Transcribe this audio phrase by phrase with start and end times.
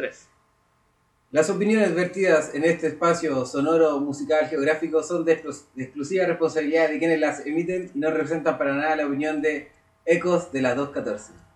[0.00, 0.28] 3.
[1.30, 5.36] Las opiniones vertidas en este espacio sonoro, musical, geográfico son de,
[5.74, 9.70] de exclusiva responsabilidad de quienes las emiten y no representan para nada la opinión de
[10.06, 11.49] Ecos de la 214.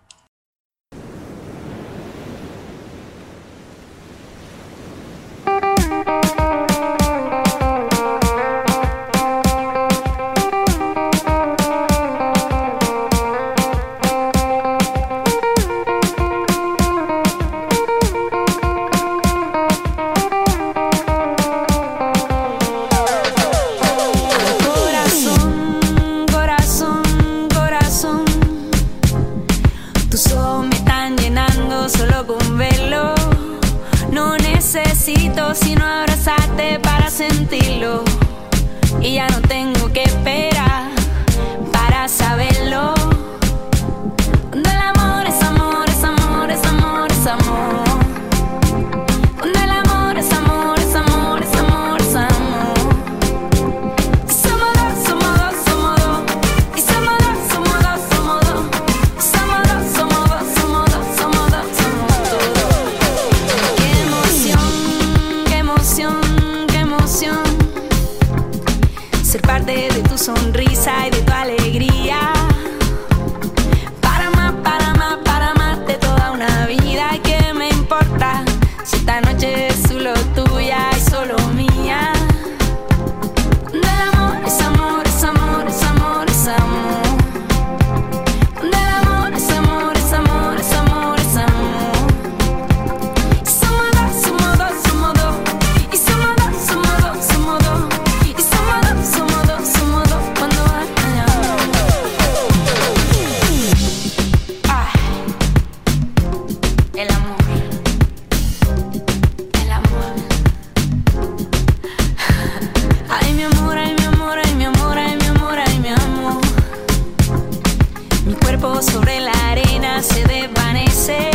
[118.25, 121.29] Mi cuerpo sobre la arena se desvanece.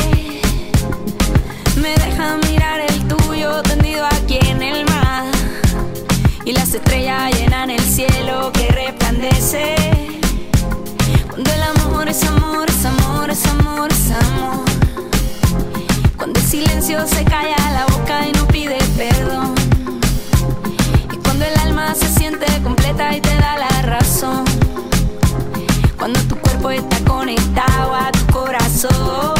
[1.76, 5.24] Me deja mirar el tuyo tendido aquí en el mar.
[6.44, 9.76] Y las estrellas llenan el cielo que resplandece.
[11.28, 14.64] Cuando el amor es amor, es amor, es amor, es amor.
[16.16, 19.54] Cuando el silencio se calla la boca y no pide perdón.
[21.12, 24.49] Y cuando el alma se siente completa y te da la razón.
[26.60, 29.39] Cuerpo está conectado a tu corazón.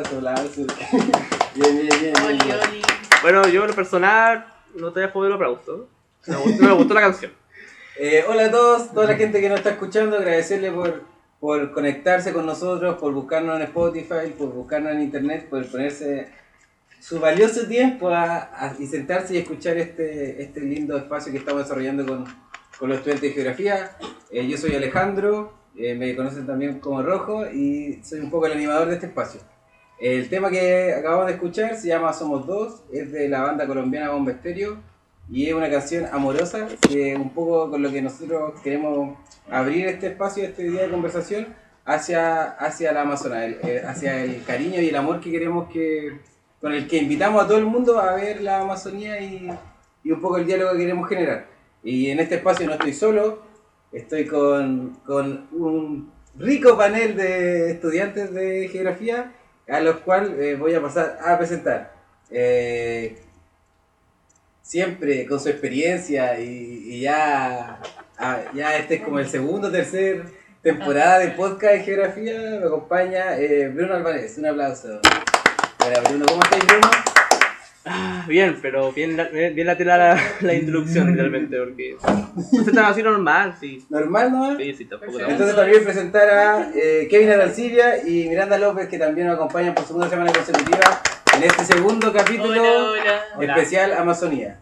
[1.54, 2.14] Bien, bien, bien.
[2.24, 2.56] Oli, bien.
[2.68, 2.82] oli.
[3.22, 5.88] Bueno, yo en lo personal no te dejo el aplauso.
[6.26, 7.32] Me gustó, me gustó la canción.
[7.98, 11.02] Eh, hola a todos, toda la gente que nos está escuchando, agradecerle por,
[11.40, 16.28] por conectarse con nosotros, por buscarnos en Spotify, por buscarnos en internet, por ponerse
[17.00, 21.64] su valioso tiempo a, a- y sentarse y escuchar este, este lindo espacio que estamos
[21.64, 22.24] desarrollando con,
[22.78, 23.90] con los estudiantes de geografía.
[24.30, 28.52] Eh, yo soy Alejandro, eh, me conocen también como Rojo y soy un poco el
[28.52, 29.40] animador de este espacio.
[30.02, 34.10] El tema que acabamos de escuchar se llama Somos Dos, es de la banda colombiana
[34.10, 34.78] Bomba Estéreo
[35.30, 39.16] y es una canción amorosa, que un poco con lo que nosotros queremos
[39.48, 41.54] abrir este espacio, este día de conversación,
[41.84, 46.18] hacia, hacia la Amazona, el- eh, hacia el cariño y el amor que queremos que,
[46.60, 49.48] con el que invitamos a todo el mundo a ver la Amazonía y,
[50.02, 51.46] y un poco el diálogo que queremos generar.
[51.84, 53.42] Y en este espacio no estoy solo,
[53.92, 59.32] estoy con, con un rico panel de estudiantes de geografía
[59.68, 61.92] a los cuales eh, voy a pasar a presentar.
[62.30, 63.18] Eh,
[64.62, 67.80] siempre con su experiencia y, ya,
[68.54, 70.24] ya este es como el segundo tercer
[70.62, 75.00] temporada de podcast de geografía, me acompaña eh, Bruno Alvarez, un aplauso.
[75.84, 77.11] Hola Bruno, ¿cómo estás Bruno?
[77.84, 82.84] Ah, bien, pero bien, la- bien lateral la, la introducción realmente, porque no se están
[82.84, 83.84] así normal, sí.
[83.90, 84.56] ¿Normal nomás?
[84.58, 85.18] Sí, sí, tampoco.
[85.18, 89.84] Entonces también presentar a eh, Kevin Arancibia y Miranda López que también nos acompañan por
[89.84, 91.02] segunda semana consecutiva
[91.36, 92.62] en este segundo capítulo
[92.92, 93.54] Hola, hola.
[93.56, 94.60] especial Amazonía.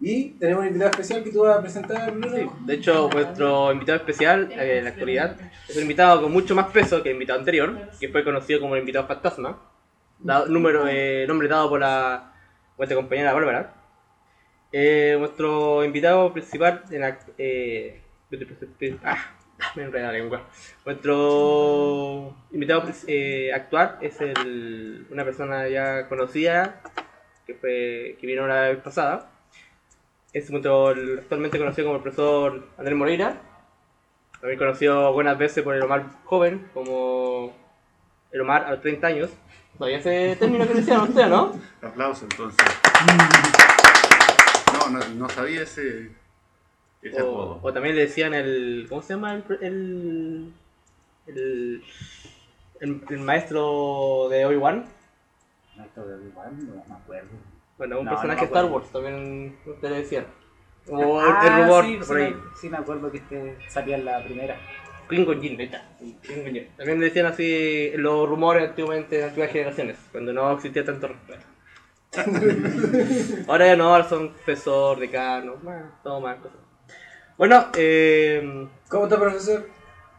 [0.00, 2.36] Y tenemos un invitado especial que tú vas a presentar, Bruno.
[2.36, 5.36] Sí, De hecho, nuestro invitado especial eh, en la actualidad
[5.68, 8.74] es un invitado con mucho más peso que el invitado anterior, que fue conocido como
[8.74, 9.60] el invitado fantasma,
[10.18, 12.31] dado- número, eh, nombre dado por la
[12.82, 13.74] nuestra compañera Bárbara.
[14.72, 17.16] Eh, nuestro invitado principal en la...
[17.38, 18.00] Eh,
[19.04, 19.36] ah,
[19.76, 20.48] me enredé la lengua.
[20.84, 26.80] Nuestro invitado eh, actual es el, una persona ya conocida
[27.46, 29.30] que fue que vino la vez pasada
[30.32, 33.42] es nuestro, actualmente conocido como el profesor Andrés Moreira,
[34.40, 37.54] también conocido algunas veces por el Omar joven, como
[38.32, 39.30] el Omar a los 30 años.
[39.82, 41.58] Todavía ese término que decían ustedes, ¿no?
[41.82, 42.64] Aplauso entonces.
[44.72, 46.12] No, no, no sabía ese,
[47.02, 47.58] ese O, apodo.
[47.62, 48.86] o también le decían el.
[48.88, 49.32] ¿Cómo se llama?
[49.34, 49.44] El.
[49.60, 50.54] El,
[51.26, 51.82] el,
[52.80, 54.84] el- el maestro de Obi-Wan.
[55.76, 57.30] No, esto de igual, no me acuerdo.
[57.76, 58.64] Bueno, un No, personaje de Star.
[58.66, 60.26] Wars también ustedes le decían.
[60.88, 62.34] O el- Ah, el rumor sí, por sí, ahí.
[62.34, 64.56] me- sí, me acuerdo que este salía en la primera.
[65.12, 65.84] Klingon Jin, ahí está.
[66.22, 66.68] Klingon Jin.
[66.74, 71.44] También decían así los rumores antiguamente de antiguas generaciones, cuando no existía tanto respeto.
[73.48, 75.56] ahora ya no, ahora son profesor, decano,
[76.02, 76.56] todo más cosas.
[77.36, 79.68] Bueno, eh, ¿Cómo está, profesor?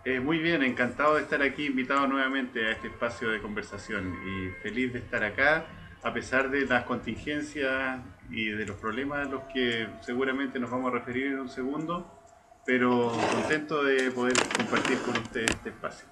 [0.05, 4.49] Eh, muy bien, encantado de estar aquí, invitado nuevamente a este espacio de conversación y
[4.61, 5.65] feliz de estar acá,
[6.03, 7.99] a pesar de las contingencias
[8.29, 12.22] y de los problemas a los que seguramente nos vamos a referir en un segundo,
[12.65, 16.07] pero contento de poder compartir con ustedes este espacio.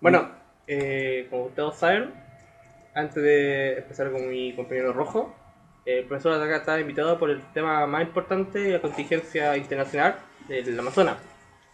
[0.00, 0.30] bueno
[0.66, 2.12] eh, como todos saben,
[2.94, 5.34] antes de empezar con mi compañero Rojo,
[5.84, 10.16] el profesor de acá está invitado por el tema más importante, la contingencia internacional
[10.46, 11.16] del Amazonas.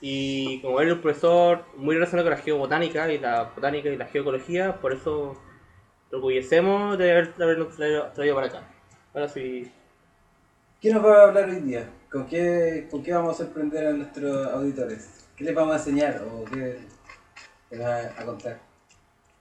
[0.00, 3.96] Y como él es un profesor muy relacionado con la geobotánica y la botánica y
[3.96, 5.38] la geoecología, por eso
[6.10, 8.62] lo orgullecemos de haber- de habernos traído, traído para acá.
[9.12, 9.70] Ahora sí,
[10.80, 11.88] ¿Qué nos va a hablar hoy día?
[12.16, 15.26] ¿Con qué, con qué vamos a sorprender a nuestros auditores?
[15.36, 16.78] ¿Qué les vamos a enseñar o qué
[17.70, 18.58] les va a contar?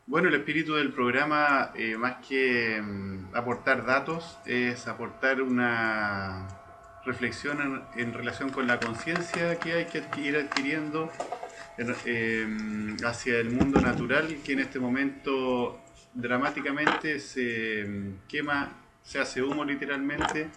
[0.05, 6.49] Bueno, el espíritu del programa, eh, más que mm, aportar datos, es aportar una
[7.05, 11.09] reflexión en, relación con la conciencia que hay que ir adquiriendo
[11.77, 15.79] en- eh, hacia el mundo natural que en este momento
[16.13, 20.49] dramáticamente se mm, quema, se hace humo literalmente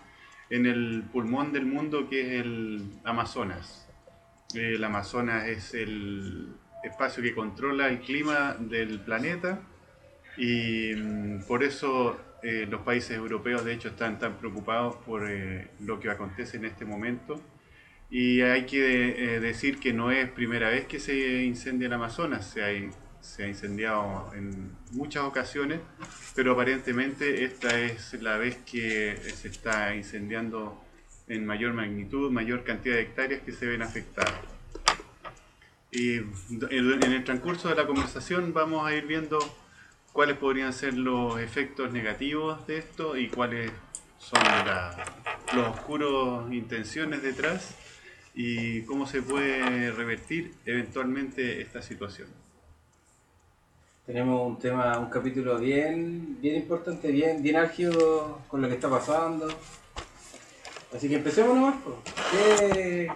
[0.51, 3.89] en el pulmón del mundo que es el Amazonas.
[4.55, 9.61] El Amazonas es el espacio que controla el clima del planeta
[10.37, 15.69] y mm, por eso eh, los países europeos de hecho están tan preocupados por eh,
[15.81, 17.41] lo que acontece en este momento
[18.11, 22.49] y hay que eh, decir que no es primera vez que se incendia el Amazonas,
[22.49, 22.71] se ha,
[23.21, 25.81] se ha incendiado en muchas ocasiones,
[26.35, 30.83] pero aparentemente esta es la vez que se está incendiando
[31.29, 34.41] en mayor magnitud, mayor cantidad de hectáreas que se ven afectadas.
[35.91, 39.39] Y en el transcurso de la conversación vamos a ir viendo
[40.13, 43.71] cuáles podrían ser los efectos negativos de esto y cuáles
[44.19, 44.41] son
[45.55, 47.75] los oscuros intenciones detrás
[48.35, 52.29] y cómo se puede revertir eventualmente esta situación.
[54.09, 58.89] Tenemos un tema, un capítulo bien, bien importante, bien, bien álgido con lo que está
[58.89, 59.47] pasando.
[60.97, 61.77] Así que empecemos nomás.
[61.83, 61.99] po.
[62.31, 63.07] ¿Qué-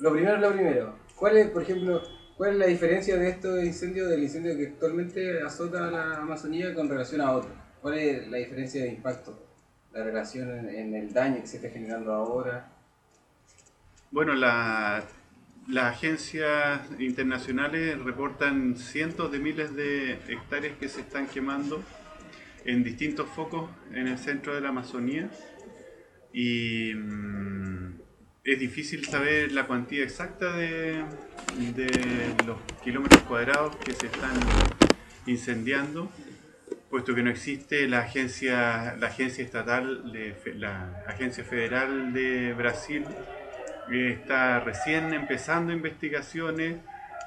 [0.00, 0.94] Lo primero es lo primero.
[1.14, 2.02] ¿Cuál es, por ejemplo,
[2.36, 6.88] cuál es la diferencia de estos incendios del incendio que actualmente azota la Amazonía con
[6.88, 7.52] relación a otros?
[7.80, 9.38] ¿Cuál es la diferencia de impacto?
[9.92, 12.68] La relación en el daño que se está generando ahora.
[14.10, 15.04] Bueno, la-
[15.68, 21.82] las agencias internacionales reportan cientos de miles de hectáreas que se están quemando
[22.64, 25.30] en distintos focos en el centro de la Amazonía.
[26.32, 28.00] y mm,
[28.44, 31.02] es difícil saber la cuantía exacta de,
[31.74, 34.38] de los kilómetros cuadrados que se están
[35.26, 36.12] incendiando,
[36.88, 43.04] puesto que no existe la agencia, la agencia estatal, de, la agencia federal de Brasil
[43.90, 46.76] está recién empezando investigaciones.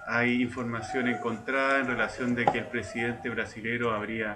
[0.08, 4.36] Hay información encontrada en relación de que el presidente brasilero habría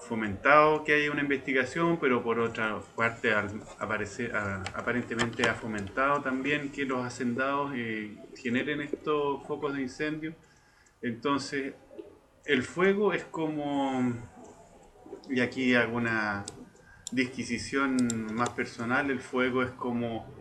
[0.00, 3.48] fomentado que haya una investigación, pero por otra parte al
[3.78, 10.34] aparecer, aparentemente ha fomentado también que los hacendados eh, generen estos focos de incendio.
[11.02, 11.74] Entonces,
[12.44, 14.14] el fuego es como,
[15.28, 16.44] y aquí hago una
[17.12, 17.96] disquisición
[18.32, 20.39] más personal, el fuego es como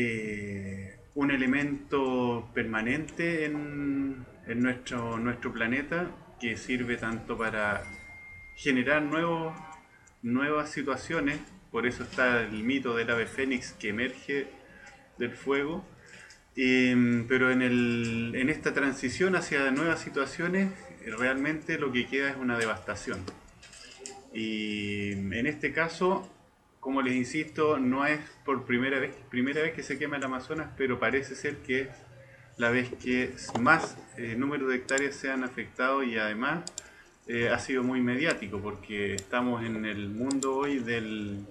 [0.00, 7.82] eh, un elemento permanente en, nuestro, planeta que sirve tanto para
[8.56, 9.02] generar
[10.22, 11.40] nuevas situaciones,
[11.70, 14.46] por eso está el mito del ave fénix que emerge
[15.18, 15.84] del fuego,
[16.60, 20.72] Em, pero en, el, en esta transición hacia nuevas situaciones
[21.16, 23.20] realmente lo que queda es una devastación.
[24.34, 26.28] Y en este caso,
[26.80, 30.70] como les insisto, no es por primera vez, primera vez que se quema el Amazonas,
[30.76, 31.88] pero parece ser que es
[32.56, 36.64] la vez que más eh, número de hectáreas se han afectado y además
[37.26, 41.46] eh, ha sido muy mediático porque estamos en el mundo hoy del,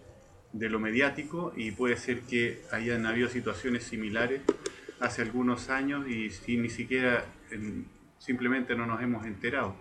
[0.52, 4.42] de lo mediático y puede ser que hayan habido situaciones similares
[5.00, 7.86] hace algunos años y si ni siquiera em,
[8.18, 9.76] simplemente no nos hemos enterado.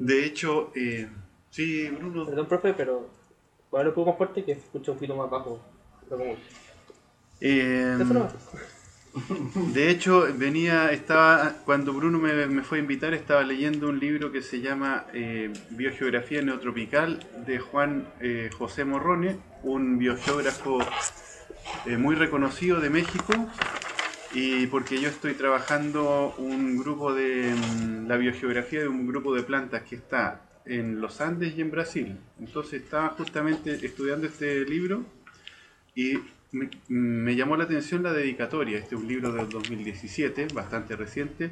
[0.00, 1.08] De hecho, eh,
[1.50, 2.26] sí, Bruno.
[2.26, 3.10] Perdón, profe, pero
[3.72, 5.60] hablar un poco más fuerte que se escucha un poquito más bajo.
[6.10, 6.36] lo común.
[7.40, 8.34] eh, Eso nomás.
[9.72, 14.30] De hecho, venía, estaba, cuando Bruno me, me fue a invitar, estaba leyendo un libro
[14.30, 20.80] que se llama eh, Biogeografía Neotropical de Juan eh, José Morrone, un biogeógrafo
[21.86, 23.32] eh, muy reconocido de México,
[24.34, 29.42] y porque yo estoy trabajando un grupo de mm, la biogeografía de un grupo de
[29.44, 32.18] plantas que está en los Andes y en Brasil.
[32.38, 35.04] Entonces estaba justamente estudiando este libro
[35.94, 36.18] y
[36.52, 38.78] me, me llamó la atención la dedicatoria.
[38.78, 41.50] Este es un libro del 2017, bastante reciente,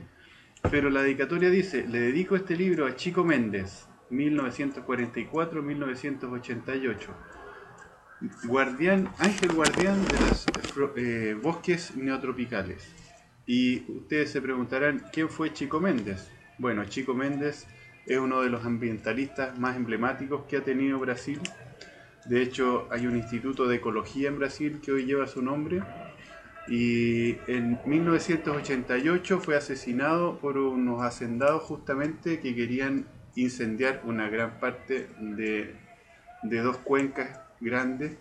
[0.70, 6.96] pero la dedicatoria dice, le dedico este libro a Chico Méndez, 1944-1988.
[8.44, 10.46] Guardián, ángel guardián de los
[10.96, 12.88] eh, bosques neotropicales.
[13.46, 16.30] Y ustedes se preguntarán, ¿quién fue Chico Méndez?
[16.58, 17.66] Bueno, Chico Méndez
[18.06, 21.40] es uno de los ambientalistas más emblemáticos que ha tenido Brasil.
[22.26, 25.82] De hecho, hay un instituto de ecología en Brasil que hoy lleva su nombre.
[26.66, 35.08] Y en 1988 fue asesinado por unos hacendados justamente que querían incendiar una gran parte
[35.18, 35.74] de,
[36.42, 38.16] de dos cuencas grandes.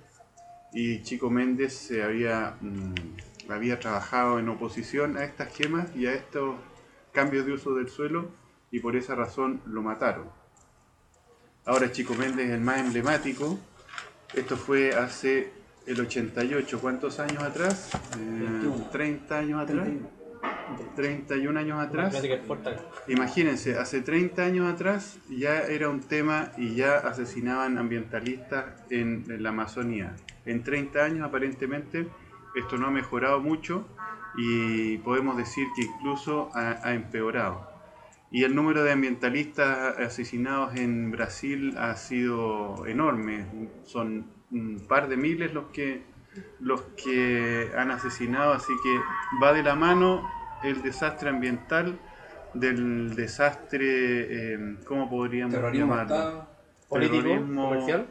[0.74, 6.13] Y Chico Méndez se había, mm, había trabajado en oposición a estas quemas y a
[6.13, 6.56] estos
[7.13, 8.43] cambios de uso del suelo
[8.74, 10.25] y por esa razón lo mataron.
[11.63, 13.60] Ahora Chico Méndez es el más emblemático.
[14.34, 15.51] Esto fue hace
[15.86, 17.92] el 88, ¿cuántos años atrás?
[18.18, 18.89] Eh, 21.
[18.92, 19.88] 30 años atrás.
[20.96, 22.15] 31 años atrás.
[23.08, 29.44] Imagínense, hace 30 años atrás ya era un tema y ya asesinaban ambientalistas en, en
[29.44, 30.15] la Amazonía.
[30.48, 32.08] En 30 años aparentemente
[32.56, 33.88] esto no ha mejorado mucho
[34.36, 37.73] y podemos decir que incluso ha, ha empeorado.
[38.34, 43.46] Y el número de ambientalistas asesinados en Brasil ha sido enorme.
[43.84, 46.02] Son un par de miles los que,
[46.60, 49.00] los que han asesinado, así que
[49.42, 50.28] va de la mano
[50.63, 52.00] el desastre ambiental
[52.56, 53.86] del desastre,
[54.56, 56.16] eh, ¿cómo podríamos Terrorismo llamarlo?
[56.16, 56.48] Estado.
[56.90, 58.08] Político, Terrorismo- comercial.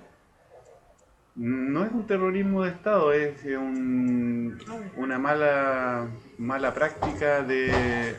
[1.34, 4.58] No es un terrorismo de Estado, es un-
[4.96, 6.08] una mala,
[6.42, 8.16] mala práctica de,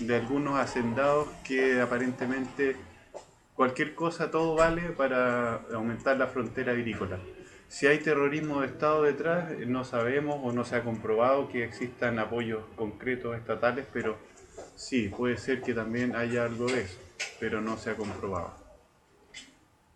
[0.00, 2.74] de algunos hacendados que aparentemente
[3.54, 7.18] cualquier cosa, todo vale para aumentar la frontera agrícola.
[7.68, 12.18] Si hay terrorismo de Estado detrás, no sabemos o no se ha comprobado que existan
[12.18, 14.16] apoyos concretos estatales, pero
[14.74, 16.98] sí, puede ser que también haya algo de eso,
[17.38, 18.54] pero no se ha comprobado.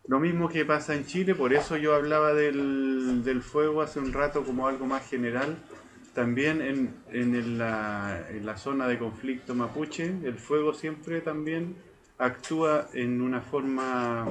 [0.06, 4.12] Lo mismo que pasa en Chile, por eso yo hablaba del, del fuego hace un
[4.12, 5.56] rato como algo más general.
[6.14, 11.76] También en, en la, en la zona de conflicto mapuche, el fuego siempre también
[12.18, 14.28] actúa en una forma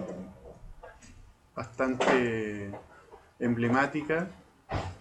[1.55, 2.69] bastante
[3.39, 4.27] emblemática.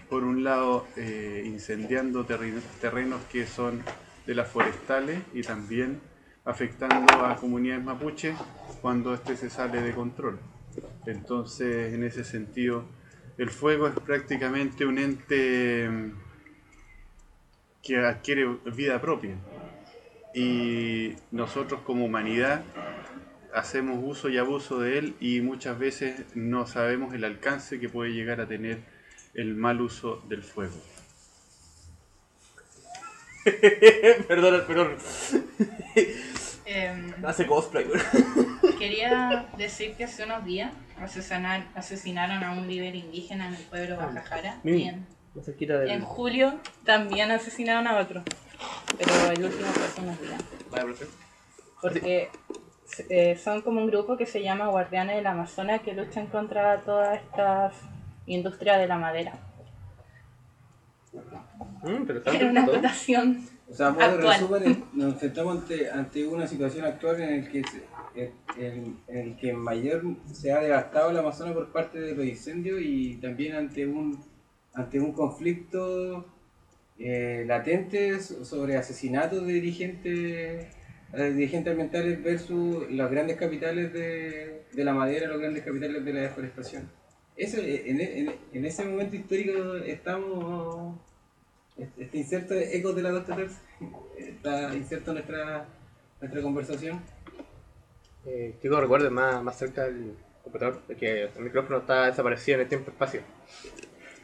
[0.08, 3.82] Por un lado, eh, incendiando terri- terrenos que son
[4.26, 6.00] de las forestales y también
[6.44, 8.36] afectando a comunidades mapuches
[8.80, 10.38] cuando este se sale de control.
[11.04, 12.84] Entonces, en ese sentido,
[13.36, 15.88] El fuego es prácticamente un ente
[17.88, 19.34] que adquiere vida propia.
[20.34, 22.62] Y nosotros como humanidad
[23.54, 28.10] hacemos uso y abuso de él y muchas veces no sabemos el alcance que puede
[28.12, 28.78] llegar a tener
[29.34, 30.76] el mal uso del fuego.
[34.28, 34.96] perdón, perdón.
[36.66, 37.86] Em, Hace cosplay,
[38.78, 43.96] quería decir que hace unos días asesinar- asesinaron a un líder indígena en el pueblo
[43.96, 44.60] de Bajajara.
[44.62, 45.04] Mm.
[45.42, 45.90] Cerquita del.
[45.90, 46.54] en julio
[46.84, 48.22] también asesinaron a otro.
[48.98, 50.42] Pero el último fue hace unos días.
[51.80, 52.28] Porque
[53.08, 57.20] eh, son como un grupo que se llama Guardianes del Amazonas que luchan contra todas
[57.20, 57.74] estas
[58.26, 59.32] industrias de la madera.
[61.82, 62.10] Mm.
[62.34, 62.74] Era una todo.
[62.76, 63.46] acotación.
[63.70, 64.32] O sea, por Actual.
[64.40, 67.84] resumen, nos enfrentamos ante, ante una situación actual en el que se-
[68.16, 70.02] el, el- en el que mayor
[70.32, 74.18] se ha devastado el Amazonas por parte de los incendios y también ante un
[74.74, 76.26] ante un conflicto
[76.98, 80.66] eh, latente so- sobre asesinatos de dirigentes
[81.14, 86.12] eh, dirigentes ambientales versus las grandes capitales de, de la madera, los grandes capitales de
[86.12, 86.90] la deforestación.
[87.36, 90.96] Eso, en, en- en ese momento histórico estamos
[91.96, 93.46] este inserto de ecos de la Doctor
[94.18, 95.64] está inserto nuestra,
[96.20, 97.00] nuestra conversación.
[98.26, 102.68] Eh, que recuerden más, más cerca del computador, porque el micrófono está desaparecido en el
[102.68, 103.20] tiempo-espacio.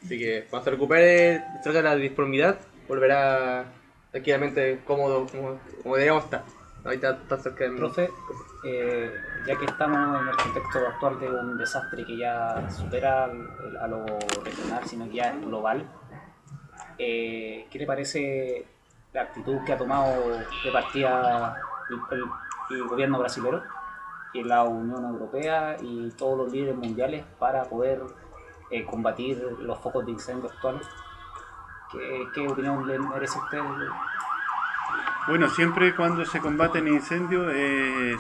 [0.04, 3.64] Así que cuando se recupere, salga la disformidad, volverá
[4.11, 6.44] tranquilamente cómodo, como, como deberíamos estar.
[6.84, 8.11] Ahorita está cerca del Profe,
[8.66, 9.11] eh,
[9.46, 14.04] ya que estamos en el contexto actual de un desastre que ya supera a lo
[14.44, 15.87] regional, sino que ya es global,
[16.99, 18.66] eh, ¿qué le parece
[19.14, 20.28] la actitud que ha tomado
[20.64, 21.56] de partida
[22.11, 23.62] el- el gobierno brasilero
[24.34, 28.00] y la Unión Europea y todos los líderes mundiales para poder
[28.75, 30.87] eh, combatir los focos de incendio actuales?
[32.35, 33.61] ¿Qué, opinión le merece usted?
[35.28, 38.16] Bueno, siempre cuando se combaten incendios, eh,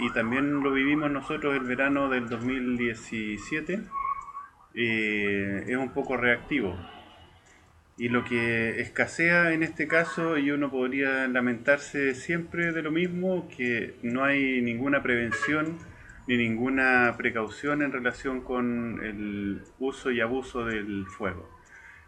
[0.00, 3.82] y también lo vivimos nosotros el verano del 2017,
[4.74, 6.74] eh, es un poco reactivo.
[7.98, 13.46] Y lo que escasea en este caso, y uno podría lamentarse siempre de lo mismo,
[13.54, 15.78] que no hay ninguna prevención
[16.36, 21.48] ni ninguna precaución en relación con el uso y abuso del fuego.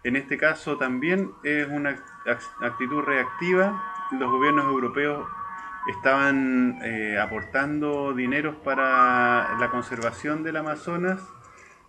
[0.02, 3.82] En este caso también es una ac- actitud reactiva.
[4.12, 5.26] Los gobiernos europeos
[5.94, 11.20] estaban eh, aportando dineros para la conservación del Amazonas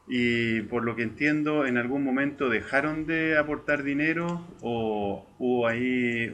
[0.08, 6.34] y por lo que entiendo en algún momento dejaron de aportar dinero o hubo ahí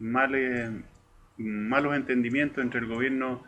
[0.00, 0.82] male-
[1.38, 3.44] malos entendimientos entre el gobierno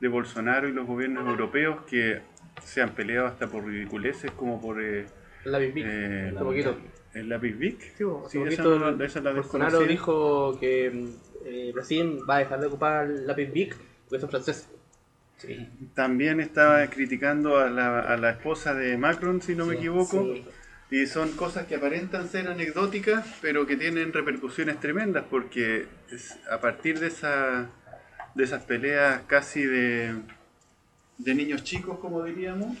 [0.00, 2.20] de Bolsonaro y los gobiernos europeos que
[2.62, 5.06] se han peleado hasta por ridiculeces como por eh,
[5.44, 6.76] La Big eh, poquito.
[7.14, 7.56] el lápiz.
[7.96, 8.62] Sí, Sí, esa
[9.04, 11.10] esa la Bolsonaro dijo que
[11.44, 13.74] eh, Brasil va a dejar de ocupar la Big Big
[14.08, 14.68] porque son franceses.
[15.36, 15.68] Sí.
[15.94, 20.22] También estaba criticando a la, a la esposa de Macron, si no me equivoco.
[20.34, 20.44] sí.
[20.90, 26.60] Y son cosas que aparentan ser anecdóticas, pero que tienen repercusiones tremendas, porque es- a
[26.62, 27.68] partir de, esa,
[28.34, 30.14] de esas peleas casi de,
[31.18, 32.76] de niños chicos, como diríamos,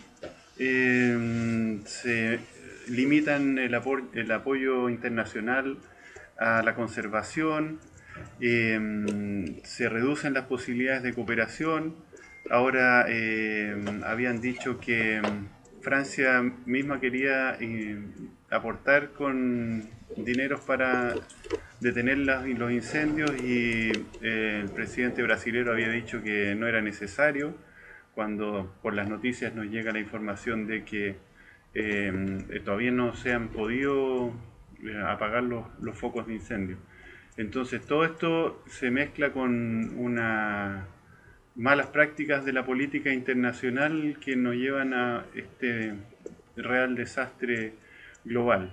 [0.58, 2.40] eh, se
[2.88, 3.76] limitan el,
[4.14, 5.78] el apoyo internacional
[6.38, 7.80] a la conservación,
[8.40, 11.96] eh, se reducen las posibilidades de cooperación.
[12.50, 15.20] Ahora eh, habían dicho que
[15.82, 17.58] Francia misma quería
[18.50, 21.14] aportar con dineros para
[21.80, 23.90] detener los incendios y
[24.22, 27.54] eh, el presidente brasilero había dicho que no era necesario
[28.14, 31.16] cuando por las noticias nos llega la información de que
[31.74, 34.32] eh, todavía no se han podido
[34.84, 36.78] eh, apagar los, los focos de incendio.
[37.36, 40.84] Entonces todo esto se mezcla con unas
[41.54, 45.94] malas prácticas de la política internacional que nos llevan a este
[46.56, 47.74] real desastre
[48.24, 48.72] global.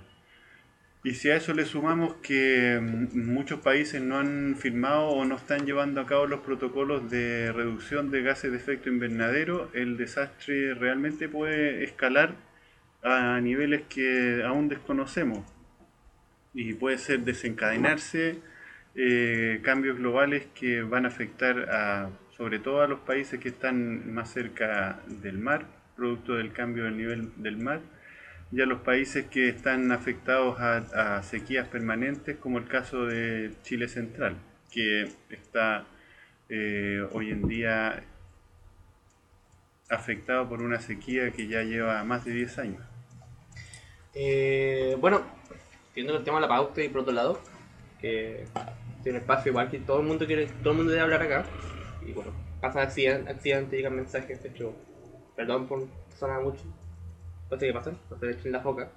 [1.04, 5.36] Y si a eso le sumamos que mm, muchos países no han firmado o no
[5.36, 10.74] están llevando a cabo los protocolos de reducción de gases de efecto invernadero, el desastre
[10.74, 12.34] realmente puede escalar
[13.02, 15.44] a niveles que aún desconocemos.
[16.54, 18.40] Y puede ser desencadenarse
[18.94, 24.12] eh, cambios globales que van a afectar a, sobre todo a los países que están
[24.12, 27.80] más cerca del mar, producto del cambio del nivel del mar,
[28.52, 33.88] y a los países que están afectados a, sequías permanentes, como el caso de Chile
[33.88, 34.36] Central,
[34.70, 35.84] que está
[36.48, 38.04] eh, hoy en día
[39.88, 42.82] afectado por una sequía que ya lleva más de 10 años.
[44.14, 45.22] Eh, bueno,
[45.94, 47.40] viendo el tema de la pauta y por otro lado,
[48.00, 48.44] que
[49.02, 51.44] tiene espacio igual que todo el mundo quiere, todo el mundo debe hablar acá.
[52.06, 54.74] Y bueno, pasan accidentes, accidentes llegan mensajes, de hecho,
[55.34, 55.86] perdón por
[56.18, 56.62] sonar mucho.
[57.48, 57.60] Cosas
[58.20, 58.90] que le echen la foca.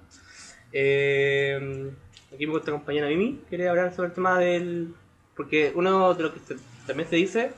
[0.72, 1.90] Eh,
[2.34, 4.94] aquí me nuestra compañera Mimi quiere hablar sobre el tema del.
[5.36, 7.52] Porque uno de lo que se- también se dice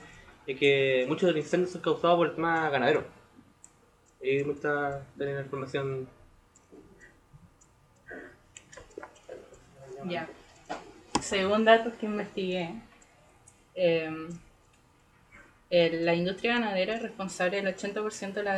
[0.47, 3.05] es que muchos de los incendios son causados por el tema ganadero.
[4.23, 6.09] Y me gusta tener la información.
[10.05, 10.29] Ya.
[11.21, 12.75] Según datos que investigué,
[13.75, 14.11] eh,
[15.71, 18.57] la industria ganadera es responsable del 80% de la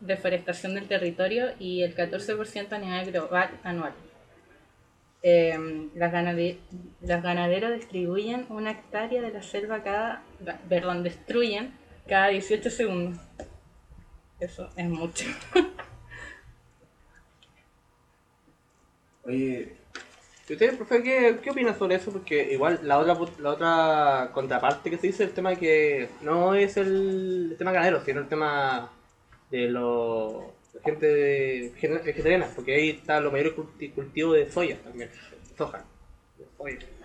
[0.00, 3.92] deforestación del territorio y el 14% a nivel global anual.
[5.22, 6.58] Eh, las, ganade-
[7.00, 10.22] las ganaderas distribuyen una hectárea de la selva cada,
[10.68, 11.72] perdón, destruyen
[12.06, 13.20] cada 18 segundos.
[14.38, 15.24] Eso es mucho.
[19.24, 19.76] Oye,
[20.48, 22.12] ¿Y usted, profe, qué, qué opina sobre eso?
[22.12, 26.76] Porque igual la otra la otra contraparte que se dice el tema que no es
[26.76, 28.92] el, tema ganadero, sino el tema
[29.50, 31.72] de los la gente
[32.04, 35.10] vegetariana, porque ahí está los mayores culti- cultivos de soya también,
[35.56, 35.84] soja.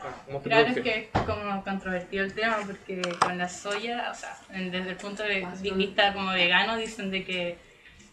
[0.02, 4.10] ah, ¿cómo se Claro, es que es como controvertido el tema porque con la soya,
[4.12, 7.58] o sea, desde el punto de vista como vegano dicen de que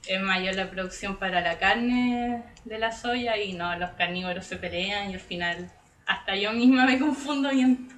[0.06, 4.56] es mayor la producción para la carne de la soya y no, los carnívoros se
[4.56, 5.70] pelean y al final
[6.06, 7.88] hasta yo misma me confundo bien.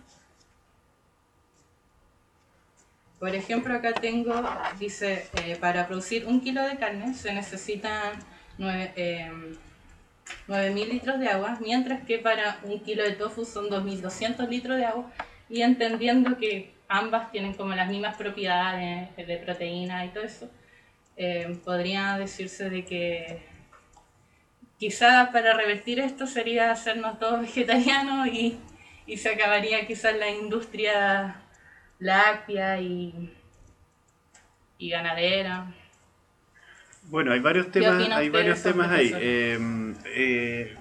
[3.20, 4.32] Por ejemplo, acá tengo,
[4.78, 8.14] dice, eh, para producir un kilo de carne se necesitan
[8.56, 9.56] nueve, em,
[10.48, 14.86] 9.000 litros de agua, mientras que para un kilo de tofu son 2.200 litros de
[14.86, 15.12] agua,
[15.50, 20.50] y entendiendo que ambas tienen como las mismas propiedades de proteína y todo eso,
[21.18, 23.42] eh, podría decirse de que
[24.78, 28.58] quizás para revertir esto sería hacernos todos vegetarianos y,
[29.06, 31.36] y se acabaría quizás la industria
[32.00, 33.32] láctea y,
[34.78, 35.72] y ganadera.
[37.04, 39.12] Bueno, hay varios ¿Qué temas, hay varios temas ahí.
[39.14, 40.76] Eh, eh,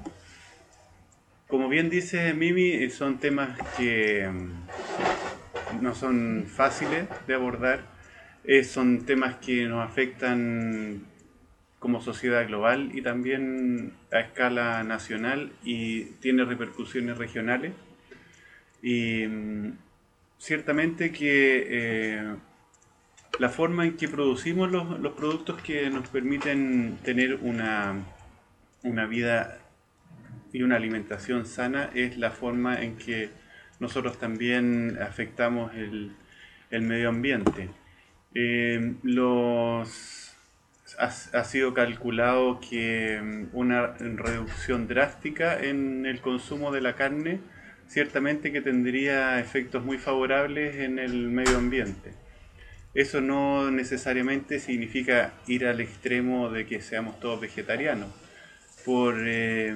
[1.47, 7.81] como bien dice Mimi, eh, son temas que mm, no son fáciles de abordar.
[8.43, 11.05] Eh, son temas que nos afectan
[11.79, 17.73] como sociedad global y también a escala nacional y tiene repercusiones regionales.
[18.83, 19.73] Y mm,
[20.39, 22.35] ciertamente que eh,
[23.37, 28.03] la forma en que producimos los, productos que nos permiten tener una,
[28.83, 29.59] una vida
[30.51, 33.29] y una alimentación sana es la forma en que
[33.79, 36.13] nosotros también afectamos el,
[36.71, 37.69] el medio ambiente.
[38.33, 40.35] Eh, los,
[40.97, 47.39] ha, ha sido calculado que mm, una reducción drástica en el consumo de la carne
[47.89, 52.13] ciertamente que tendría efectos muy favorables en el medio ambiente.
[52.93, 58.09] Eso no necesariamente significa ir al extremo de que seamos todos vegetarianos.
[58.85, 59.75] Por, eh,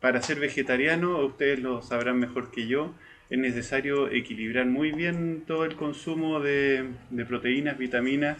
[0.00, 2.94] para ser vegetariano, ustedes lo sabrán mejor que yo,
[3.30, 6.90] es necesario equilibrar muy bien todo el consumo de
[7.28, 8.36] proteínas, vitaminas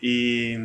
[0.00, 0.56] y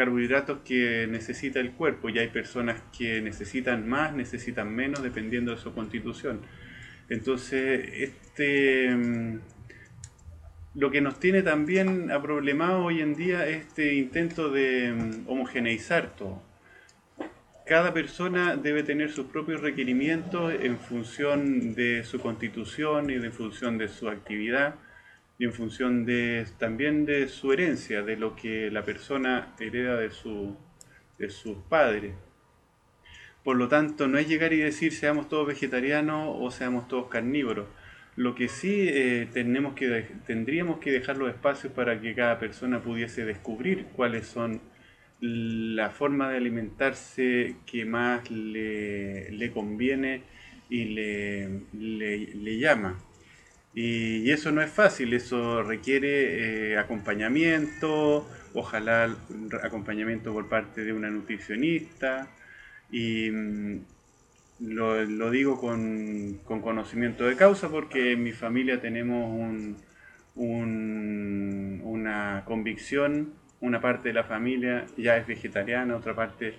[0.00, 2.08] carbohidratos que necesita el cuerpo.
[2.08, 6.40] Y hay personas que necesitan más, necesitan menos, dependiendo de su constitución.
[7.10, 9.40] Entonces, este mm,
[10.76, 16.16] lo que nos tiene también aproblemado hoy en día es este intento de mm, homogeneizar
[16.16, 16.42] todo.
[17.66, 23.76] Cada persona debe tener sus propios requerimientos en función de su constitución y en función
[23.76, 24.76] de su actividad
[25.40, 30.12] y en función de también de su herencia, de lo que la persona hereda de,
[30.12, 30.56] su,
[31.18, 32.14] de sus padres.
[33.44, 37.66] Por lo tanto, no es llegar y decir seamos todos vegetarianos o seamos todos carnívoros.
[38.16, 42.82] Lo que sí eh, tenemos que, tendríamos que dejar los espacios para que cada persona
[42.82, 44.60] pudiese descubrir cuáles son
[45.20, 50.22] la forma de alimentarse que más le, le conviene
[50.68, 51.60] y le-
[52.34, 52.98] le llama.
[53.72, 59.16] Y, eso no es fácil, eso requiere eh, acompañamiento, ojalá
[59.62, 62.28] acompañamiento por parte de una nutricionista.
[62.90, 63.80] Y mm,
[64.60, 69.30] lo, digo con, con conocimiento de causa porque en mi familia tenemos
[70.36, 76.54] un- una convicción, una parte de la familia ya es vegetariana, otra parte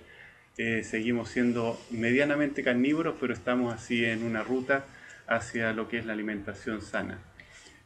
[0.57, 4.85] eh, seguimos siendo medianamente carnívoros, pero estamos así en una ruta
[5.31, 7.19] hacia lo que es la alimentación sana.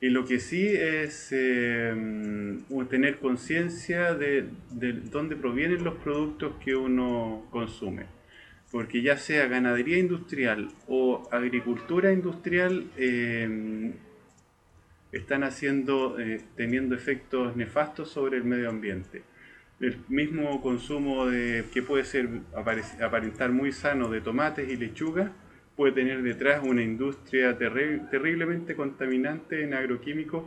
[0.01, 1.93] Y lo que sí es eh,
[2.89, 8.05] tener conciencia de, de dónde provienen los productos que uno consume.
[8.71, 13.93] Porque ya sea ganadería industrial o agricultura industrial, eh,
[15.11, 19.23] están haciendo, eh, teniendo efectos nefastos sobre el medio ambiente.
[19.79, 25.31] El mismo consumo de, que puede ser aparentar muy sano de tomates y lechugas
[25.75, 30.45] puede tener detrás una industria terri- terriblemente contaminante en agroquímicos,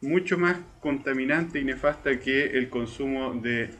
[0.00, 3.70] mucho más contaminante y nefasta que el consumo de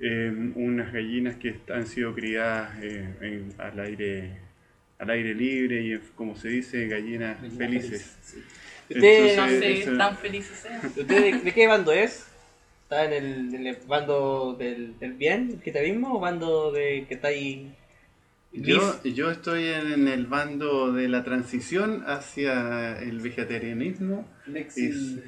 [0.00, 4.30] eh, unas gallinas que han sido criadas eh, en- al, aire,
[4.98, 8.16] al aire libre y, como se dice, gallinas felices.
[8.88, 10.80] Usted, No Entonces, sé, eso- tan felices sean.
[10.86, 12.26] ¿Usted de, de qué bando es?
[12.84, 17.14] ¿Está en el, en el bando del, del bien, el quitarismo, o bando de que
[17.14, 17.74] está ahí?
[18.62, 25.20] Yo, yo estoy en el bando de la transición hacia el vegetarianismo Lexi-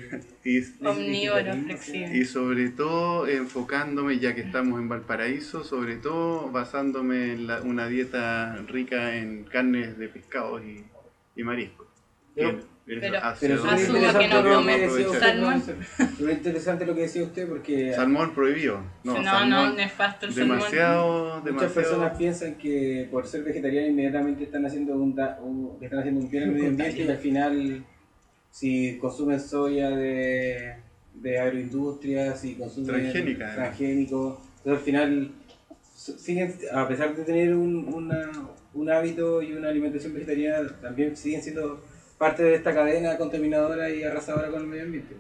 [0.44, 2.16] y, Omnívoro, flexible.
[2.16, 7.86] y sobre todo enfocándome, ya que estamos en Valparaíso, sobre todo basándome en la- una
[7.88, 10.84] dieta rica en carnes de pescados y,
[11.40, 11.86] y mariscos.
[12.88, 13.00] Pero-
[13.38, 15.62] que interesante no lo come que decía usted, salmón.
[16.30, 18.80] interesante lo que decía usted porque Salmón prohibido.
[19.04, 20.58] No, No, no, salmón nefasto el salmón.
[20.58, 21.74] demasiado, muchas demasiado.
[21.74, 26.30] personas piensan que por ser vegetariano inmediatamente están haciendo un, da- un- están haciendo un
[26.30, 27.84] bien al medio ambiente y al final
[28.50, 30.74] si consumen soya de,
[31.14, 35.30] de agroindustria, si consumen transgénico, entonces al final
[35.94, 38.30] siguen, a pesar de tener un, una-
[38.74, 41.82] un hábito y una alimentación vegetariana, también siguen siendo
[42.18, 45.14] parte de esta cadena contaminadora y arrasadora con el medio ambiente.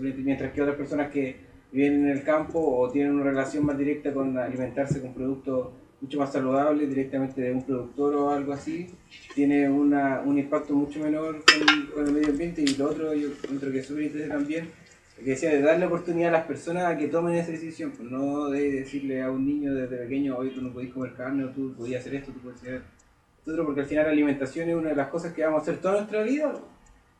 [0.00, 1.36] Mientras que otras personas que
[1.72, 5.70] viven en el campo o tienen una relación más directa con alimentarse con productos
[6.02, 8.88] mucho más saludables directamente de un productor o algo así,
[9.34, 13.28] tiene una, un impacto mucho menor con, con el medio ambiente y lo otro yo
[13.28, 14.68] encuentro que es súper interesante también,
[15.16, 18.50] que decía de darle oportunidad a las personas a que tomen esa decisión, pues no
[18.50, 21.72] de decirle a un niño desde pequeño, hoy tú no podés comer carne, o tú
[21.74, 23.01] podías hacer esto, tú podías hacer esto
[23.46, 25.78] otro, porque al final la alimentación es una de las cosas que vamos a hacer
[25.80, 26.52] toda nuestra vida.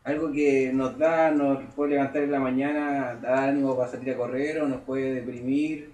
[0.04, 4.16] Algo que nos da, nos puede levantar en la mañana, da ánimo para salir a
[4.16, 5.90] correr o nos puede deprimir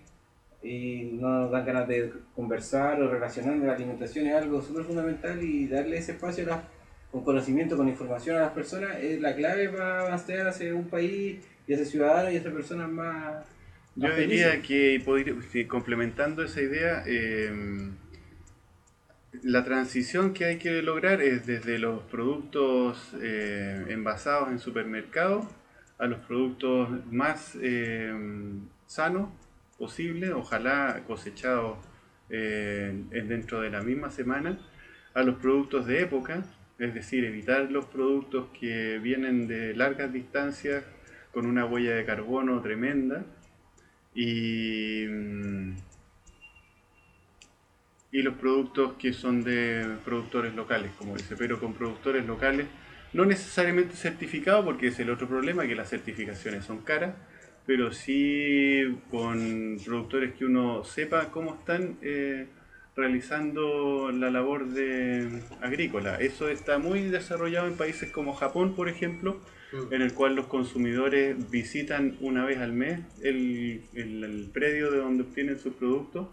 [0.62, 3.56] y no nos dan ganas de conversar o relacionar.
[3.56, 6.64] La alimentación es algo súper fundamental y darle ese espacio a las-
[7.12, 11.38] con conocimiento, con información a las personas es la clave para avanzar hacia un país
[11.66, 13.44] y hacia ciudadanos y hacia personas más.
[13.96, 17.50] Yo diría que complementando esa idea, eh,
[19.42, 25.46] la transición que hay que lograr es desde los productos eh, envasados en supermercados
[25.98, 28.12] a los productos más eh,
[28.86, 29.30] sanos
[29.78, 31.78] posible, ojalá cosechados
[32.30, 34.58] eh, en- dentro de la misma semana,
[35.14, 36.44] a los productos de época,
[36.78, 40.84] es decir, evitar los productos que vienen de largas distancias
[41.32, 43.24] con una huella de carbono tremenda
[44.14, 45.74] y, mm,
[48.10, 52.66] y los productos que son de productores locales, como dice, pero con productores locales
[53.12, 57.14] no necesariamente certificados, porque es el otro problema, que las certificaciones son caras,
[57.66, 62.46] pero sí con productores que uno sepa cómo están eh,
[62.96, 66.16] realizando la labor de agrícola.
[66.16, 69.40] Eso está muy desarrollado en países como Japón, por ejemplo,
[69.90, 74.98] en el cual los consumidores visitan una vez al mes el, el- el predio de
[74.98, 76.28] donde obtienen sus productos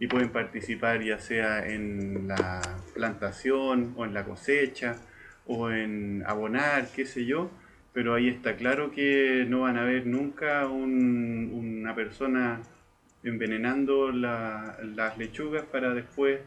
[0.00, 2.60] y pueden participar ya sea en la
[2.94, 4.96] plantación o en la cosecha
[5.46, 7.50] o en abonar, qué sé yo,
[7.92, 12.62] pero ahí está claro que no van a ver nunca un- una persona
[13.22, 16.40] envenenando la- las lechugas para después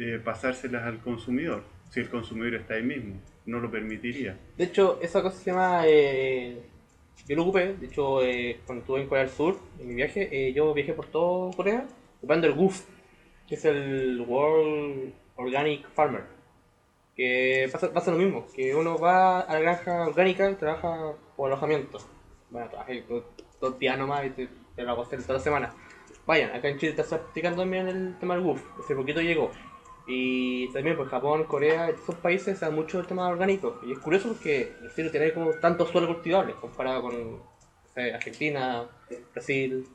[0.00, 4.36] eh, pasárselas al consumidor, si el consumidor está ahí mismo, no lo permitiría.
[4.56, 5.82] De hecho, esa cosa se llama.
[5.86, 6.56] Eh,
[7.26, 10.52] yo lo ocupé, de hecho, eh, cuando estuve en Corea del Sur, en mi viaje,
[10.54, 11.84] yo viajé por todo Corea
[12.18, 12.84] ocupando el WOOF,
[13.46, 16.24] que es el World Organic Farmer.
[17.16, 21.50] Que pasa, pasa lo mismo, que uno va a la granja orgánica y trabaja por
[21.50, 21.98] alojamiento.
[22.50, 23.04] Bueno, trabajé
[23.60, 25.74] dos, días nomás y te, lo hago hacer toda la semana.
[26.26, 29.50] Vayan, acá en Chile está practicando también el tema del WOOF, hace poquito llegó.
[30.06, 33.78] Y también por Japón, Corea, esos países se da mucho el tema orgánico.
[33.84, 37.42] Y es curioso porque en serio tener como tantos suelos cultivables comparado con
[37.94, 38.88] Argentina,
[39.34, 39.86] Brasil.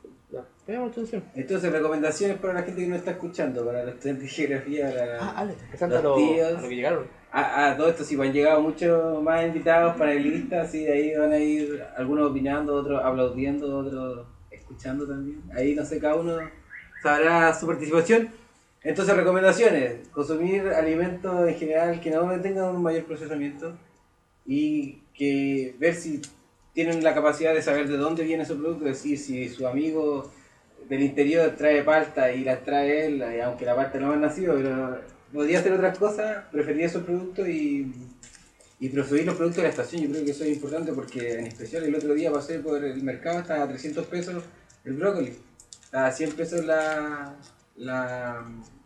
[0.66, 1.22] Atención.
[1.34, 5.18] Entonces, recomendaciones para la gente que no está escuchando, para los estudiantes de geografía, para...
[5.22, 6.58] Ah, Ale, interesante a Los lo, tíos.
[6.58, 7.06] a lo que llegaron.
[7.32, 11.16] Ah, ah, todo esto sí, pues, han llegado muchos más invitados, panelistas, sí, de ahí
[11.16, 15.42] van a ir algunos opinando, otros aplaudiendo, otros escuchando también.
[15.54, 16.38] Ahí no sé, cada uno
[17.02, 18.28] sabrá su participación.
[18.82, 23.76] Entonces, recomendaciones, consumir alimentos en general que no tengan un mayor procesamiento
[24.46, 26.20] y que ver si
[26.74, 30.30] tienen la capacidad de saber de dónde viene su producto, es decir, si su amigo
[30.88, 34.54] del interior trae palta y la trae él, eh, aunque la palta no ha nacido,
[34.56, 35.00] pero
[35.32, 37.92] podría hacer otras cosas, preferiría esos productos y,
[38.80, 40.02] y preferir los productos de la estación.
[40.02, 43.02] Yo creo que eso es importante porque en especial el otro día pasé por el
[43.02, 44.42] mercado, estaba a 300 pesos
[44.84, 45.32] el brócoli,
[45.84, 47.34] estaba a 100 pesos la...
[47.76, 48.44] la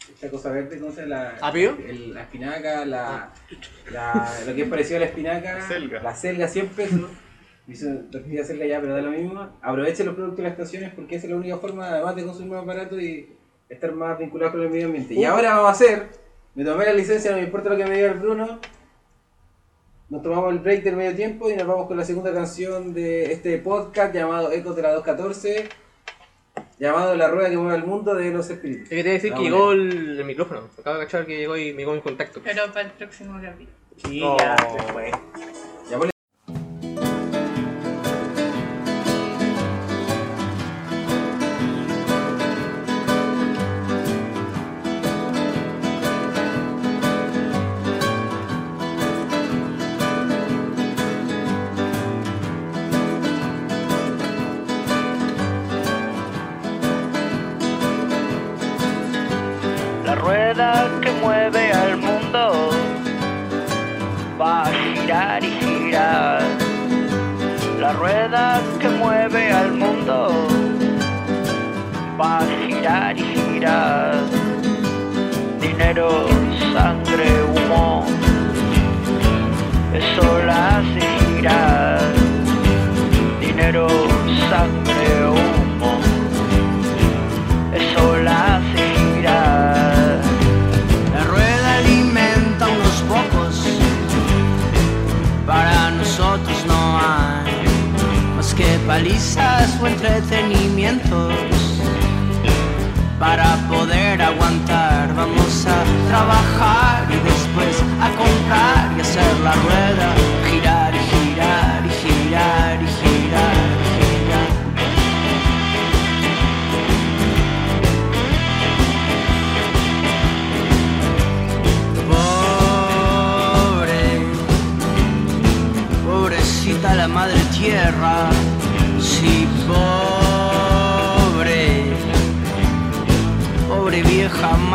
[0.09, 1.15] esta cosa verde, ¿cómo se llama?
[1.41, 1.77] La, ¿Apio?
[1.87, 3.33] el- la espinaca, la,
[3.93, 6.03] la- lo que es parecido a la espinaca, La selga.
[6.03, 7.11] la selga 100 pesos.
[7.69, 9.47] Hizo tortilla selga ya, pero da lo mismo.
[9.61, 12.53] Aprovechen los productos de las estaciones porque esa es la única forma, además de consumir
[12.53, 13.29] más barato y
[13.69, 15.13] estar más vinculado con el medio ambiente.
[15.15, 16.09] Y ahora vamos a hacer,
[16.55, 18.59] me tomé la licencia, no me importa lo que me diga el Bruno.
[20.09, 23.31] Nos tomamos el break del medio tiempo y nos vamos con la segunda canción de
[23.31, 25.69] este podcast llamado Ecos de la 214,
[26.79, 28.85] llamado La Rueda que mueve el mundo de los espíritus.
[28.85, 30.63] Es que te iba a decir que llegó el, el micrófono.
[30.79, 32.41] Acabo de cachar que llegó y me llegó mi contacto.
[32.43, 33.77] Pero para el próximo capítulo.
[33.99, 34.39] Sí, No.
[34.39, 34.93] ya se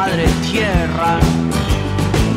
[0.03, 1.17] madre tierra.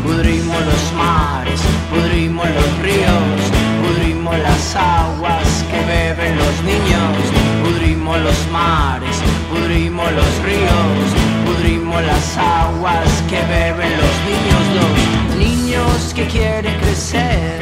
[0.04, 3.38] Pudrimos los mares, pudrimos los ríos,
[3.82, 7.16] pudrimos las aguas que beben los niños,
[7.64, 9.16] pudrimos los mares,
[9.50, 11.06] pudrimos los ríos,
[11.46, 17.58] pudrimos las aguas que beben los niños, los niños que quieren crecer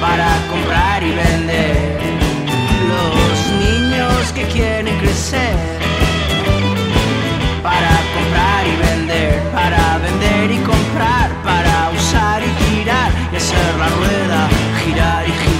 [0.00, 1.98] para comprar y vender,
[2.92, 5.83] los niños que quieren crecer
[8.66, 14.48] y vender, para vender y comprar, para usar y tirar y hacer la rueda
[14.84, 15.53] girar y girar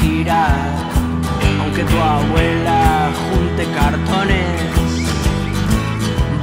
[0.00, 0.72] girar.
[1.60, 4.60] Aunque tu abuela junte cartones,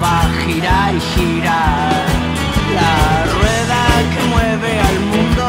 [0.02, 2.06] va a girar y girar.
[2.80, 2.96] La
[3.36, 3.82] rueda
[4.14, 5.46] que mueve al mundo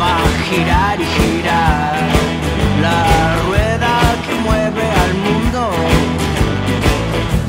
[0.00, 1.96] va a girar y girar.
[2.86, 3.00] La
[3.44, 3.94] rueda
[4.24, 5.70] que mueve al mundo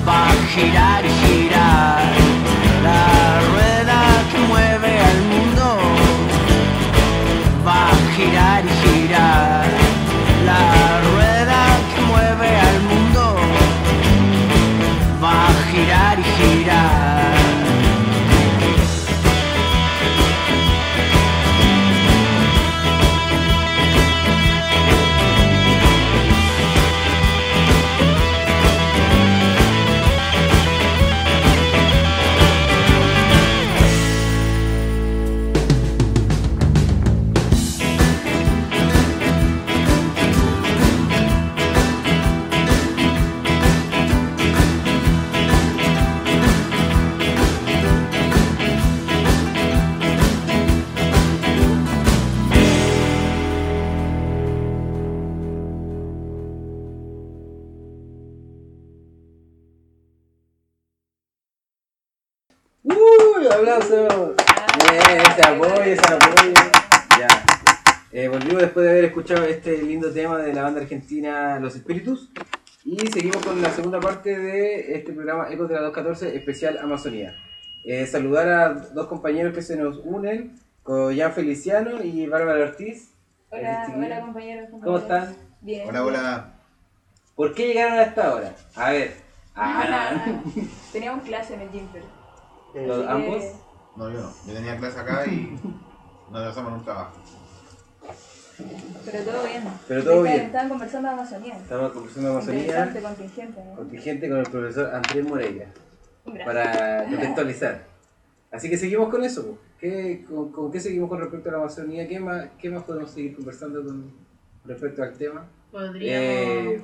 [0.07, 1.48] va a girar y girar.
[69.29, 72.31] Escuchado este lindo tema de la banda argentina Los Espíritus.
[72.83, 77.35] Y seguimos con la segunda parte de este programa Ecos de la 214, especial Amazonía.
[77.85, 83.11] Eh, saludar a dos compañeros que se nos unen, con Jan Feliciano y Bárbara Ortiz.
[83.51, 84.69] Hola, Eh, hola compañeros.
[84.83, 85.35] ¿Cómo están?
[85.61, 85.87] Bien.
[85.87, 86.53] Hola, hola.
[87.35, 88.55] ¿Por qué llegaron a esta hora?
[88.75, 89.13] A ver.
[89.53, 90.41] Ah,
[90.91, 92.01] Teníamos clase en el Gimper.
[92.73, 93.43] ¿Los Así ambos?
[93.43, 93.53] que-
[93.95, 94.33] No, yo no.
[94.47, 95.55] Yo tenía clase acá y
[96.31, 97.21] nos hacemos un trabajo.
[99.05, 99.63] Pero todo bien.
[99.87, 100.45] Pero todo Estaban- bien.
[100.47, 101.57] Estaban conversando de Amazonía.
[101.57, 103.75] Estamos conversando de Amazonía contingente, ¿no?
[103.75, 105.65] contingente con el profesor Andrés Moreira.
[106.25, 106.45] Gracias.
[106.45, 107.83] para contextualizar.
[108.51, 109.57] Así que seguimos con eso.
[109.79, 112.07] ¿Qué, con, con qué seguimos con respecto a la Amazonía?
[112.07, 114.11] ¿Qué más, qué más podemos seguir conversando con
[114.65, 115.45] respecto al tema?
[115.71, 116.81] Podríamos Eh,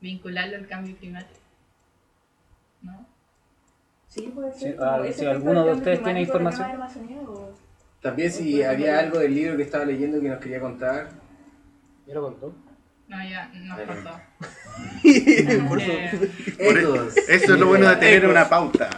[0.00, 1.40] vincularlo al cambio climático.
[2.82, 3.06] ¿No?
[4.08, 4.76] Sí, puede Sí, ser.
[4.80, 6.68] ah, como ese si alguno de ustedes tiene información.
[8.06, 11.08] También si había algo del libro que estaba leyendo que nos quería contar.
[12.06, 12.54] ¿Ya lo contó?
[13.08, 13.92] No, ya nos Bueno.
[13.94, 14.20] cortó.
[15.68, 15.90] Por eso.
[15.92, 16.30] Eh,
[16.68, 17.16] Por e- Ecos.
[17.28, 18.30] Eso es lo bueno de tener Ecos.
[18.30, 18.90] una pauta.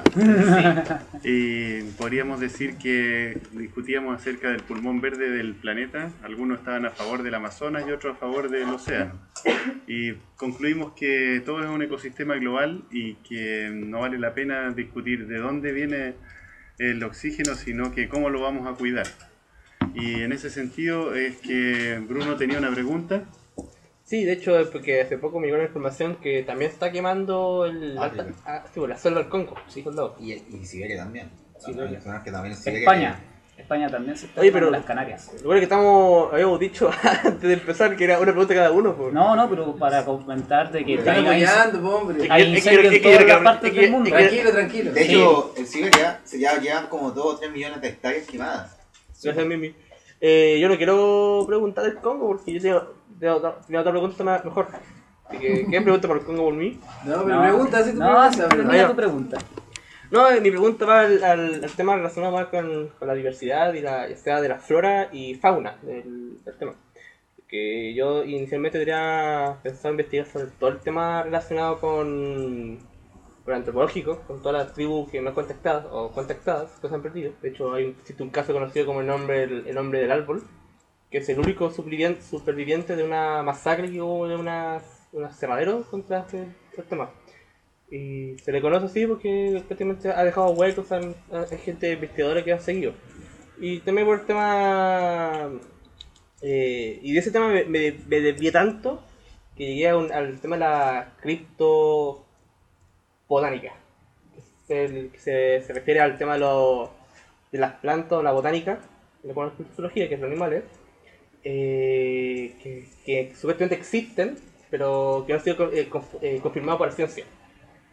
[1.25, 6.11] Y podríamos decir que discutíamos acerca del pulmón verde del planeta.
[6.23, 9.13] Algunos estaban a favor del Amazonas y otros a favor del océano.
[9.87, 15.27] Y concluimos que todo es un ecosistema global y que no vale la pena discutir
[15.27, 16.15] de dónde viene
[16.79, 19.07] el oxígeno, sino que cómo lo vamos a cuidar.
[19.95, 23.25] Y en ese sentido es que Bruno tenía una pregunta.
[24.05, 27.67] Sí, de hecho, es porque hace poco me llegó la información que también está quemando
[27.67, 28.31] el, Ah, alta- sí.
[28.47, 30.17] ah, sí, pues, la selva del Congo, sí, con lado.
[30.21, 31.29] Y, y Siberia también.
[31.59, 31.91] Siberia.
[31.91, 33.21] Mencionar que también Siberia España.
[33.69, 35.31] España también se está Oye, pero- las Canarias.
[35.43, 38.95] Lo bueno que estamos, habíamos dicho antes de empezar que era una pregunta cada uno.
[38.97, 39.13] Pues.
[39.13, 42.27] No, no, pero para comentarte que Están apoyando, po, hombre.
[42.31, 43.81] Hay que- es que- incendios es en que- todas es que- las partes es que-
[43.83, 44.09] del mundo.
[44.11, 44.93] Tranquilo, tranquilo.
[44.93, 48.75] De hecho, en Siberia se ya llevan como 2 o 3 millones de hectáreas quemadas.
[49.23, 49.75] Gracias, Mimi.
[50.19, 54.25] Eh, yo no quiero preguntar del Congo porque yo tengo, tengo otra, tengo otra pregunta
[54.25, 54.69] más, mejor.
[55.29, 56.81] Así que, ¿quién pregunta por el Congo por mí?
[57.05, 58.97] No, pero pregunta, si tu No, pregunta, pero- mira Ah, tu ya.
[58.97, 59.39] pregunta.
[60.11, 64.15] No, eh, mi pregunta va al, al- tema relacionado más con, la diversidad y la,
[64.17, 66.75] sea de la flora y fauna del, tema.
[67.47, 72.79] Que yo inicialmente tenía pensado investigar sobre todo el tema relacionado con,
[73.45, 77.33] con antropológico, con todas las tribus que no contactadas o contactadas que se han perdido.
[77.43, 80.43] De hecho, hay, existe un caso conocido como el nombre, el, el hombre del árbol,
[81.11, 85.87] que es el único superviviente, superviviente de una masacre que hubo de unas, unos cerraderos
[85.87, 87.11] contra este, este tema.
[87.91, 91.15] Y se le conoce así porque prácticamente ha dejado huecos, hay
[91.65, 92.93] gente investigadora que ha seguido.
[93.59, 95.51] Y también por el tema...
[96.43, 99.03] eh, y de ese tema me, desvié tanto
[99.57, 102.27] que llegué a al tema de la criptobotánica.
[104.67, 108.81] Que, es el- que se, se refiere al tema de, las plantas o la botánica,
[109.23, 110.65] de la zoología, que es los animales,
[111.45, 114.37] eh, que, que supuestamente existen,
[114.71, 115.89] pero que no han sido eh,
[116.43, 117.25] confirmados por la ciencia.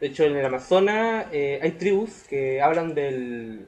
[0.05, 3.65] De hecho, en el Amazonas eh, hay tribus que hablan del,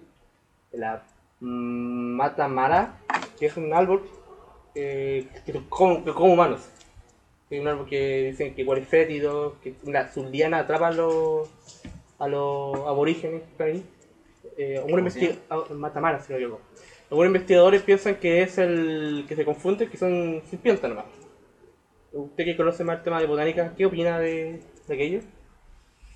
[0.71, 1.01] de la
[1.39, 2.99] mata mara,
[3.39, 4.03] que es un árbol
[4.75, 6.69] eh, que, come, que come humanos.
[7.49, 10.91] Es un árbol que dicen que igual es fétido, que una, su liana atrapa a
[10.91, 11.49] los,
[12.19, 13.83] a los aborígenes que están ahí.
[14.59, 16.61] Eh, algunos ¿Cómo se investiga- ah, Matamara, si no equivoco.
[17.09, 21.05] Algunos investigadores piensan que es el que se confunde, que son serpientes nomás.
[22.13, 25.21] Usted que conoce más el tema de botánica, ¿qué opina de, de aquello?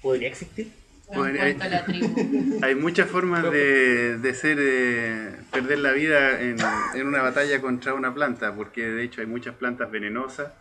[0.02, 0.72] ¿Podría existir?
[1.14, 1.40] Bueno,
[1.70, 2.60] la tribu.
[2.64, 6.58] Hay muchas formas de, de ser, eh, perder la vida en,
[6.96, 10.54] en una batalla contra una planta, porque de hecho hay muchas plantas venenosas,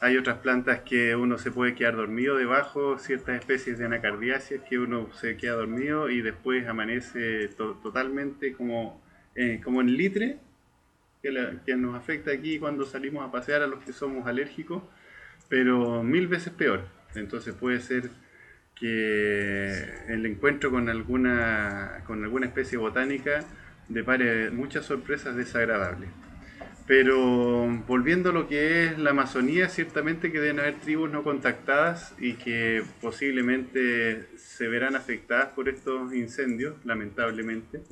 [0.00, 4.78] hay otras plantas que uno se puede quedar dormido debajo, ciertas especies de anacardiáceas que
[4.78, 9.02] uno se queda dormido y después amanece to- totalmente como,
[9.34, 10.38] eh, como en litre,
[11.22, 14.82] que, la- que nos afecta aquí cuando salimos a pasear a los que somos alérgicos,
[15.48, 16.84] pero mil veces peor.
[17.14, 18.10] Entonces puede ser
[18.82, 23.44] que el encuentro con alguna, con alguna especie botánica
[23.88, 26.08] depare muchas sorpresas desagradables.
[26.88, 32.12] Pero volviendo a lo que es la Amazonía, ciertamente que deben haber tribus no contactadas
[32.18, 37.82] y que posiblemente se verán afectadas por estos incendios, lamentablemente.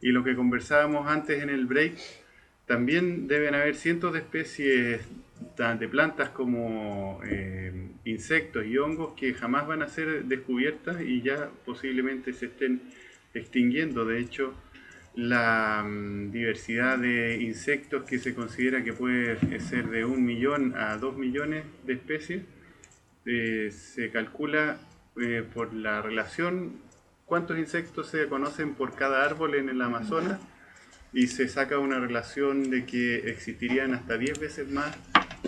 [0.00, 1.98] Y lo que conversábamos antes en el break,
[2.64, 5.02] también deben haber cientos de especies
[5.78, 11.50] de plantas como eh, insectos y hongos que jamás van a ser descubiertas y ya
[11.64, 12.82] posiblemente se estén
[13.34, 14.04] extinguiendo.
[14.04, 14.54] De hecho,
[15.14, 20.96] la mm, diversidad de insectos que se considera que puede ser de un millón a
[20.96, 22.42] dos millones de especies,
[23.26, 24.78] eh, se calcula
[25.20, 26.80] eh, por la relación
[27.26, 30.40] cuántos insectos se conocen por cada árbol en el Amazonas
[31.12, 34.96] y se saca una relación de que existirían hasta 10 veces más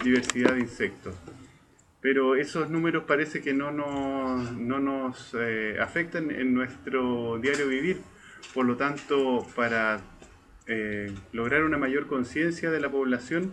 [0.04, 1.14] diversidad de insectos.
[2.00, 7.96] Pero esos números parece que no nos, no nos eh, afectan en nuestro diario vivir.
[8.52, 10.00] Por lo tanto, para
[10.66, 13.52] eh, lograr una mayor conciencia de la población,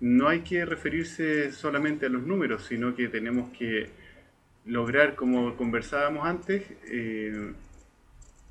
[0.00, 3.88] no hay que referirse solamente a los números, sino que tenemos que
[4.66, 7.52] lograr, como conversábamos antes, eh,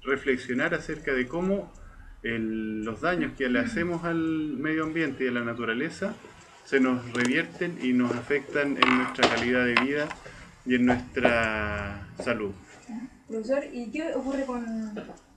[0.04, 1.72] reflexionar acerca de cómo
[2.24, 4.18] el- los daños que le hacemos al
[4.58, 6.16] medio ambiente y a la naturaleza
[6.66, 10.08] se nos revierten y nos afectan en nuestra calidad de vida
[10.66, 12.52] y en nuestra salud.
[13.28, 14.64] Profesor, ¿y qué ocurre con,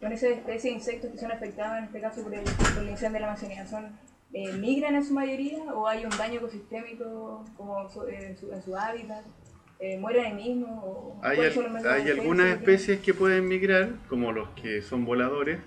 [0.01, 2.91] con esas especies de insectos que son afectadas, en este caso por, el, por la
[2.91, 3.67] incendio de la Amazonía?
[3.67, 3.87] ¿Son,
[4.33, 8.63] eh, ¿Migran en su mayoría o hay un daño ecosistémico como su- en, su, en
[8.63, 9.25] su hábitat?
[9.79, 10.67] Eh, ¿Mueren ahí mismo?
[10.83, 15.05] O Hay, al- hay algunas defensa que especies que pueden migrar, como los que son
[15.05, 15.59] voladores,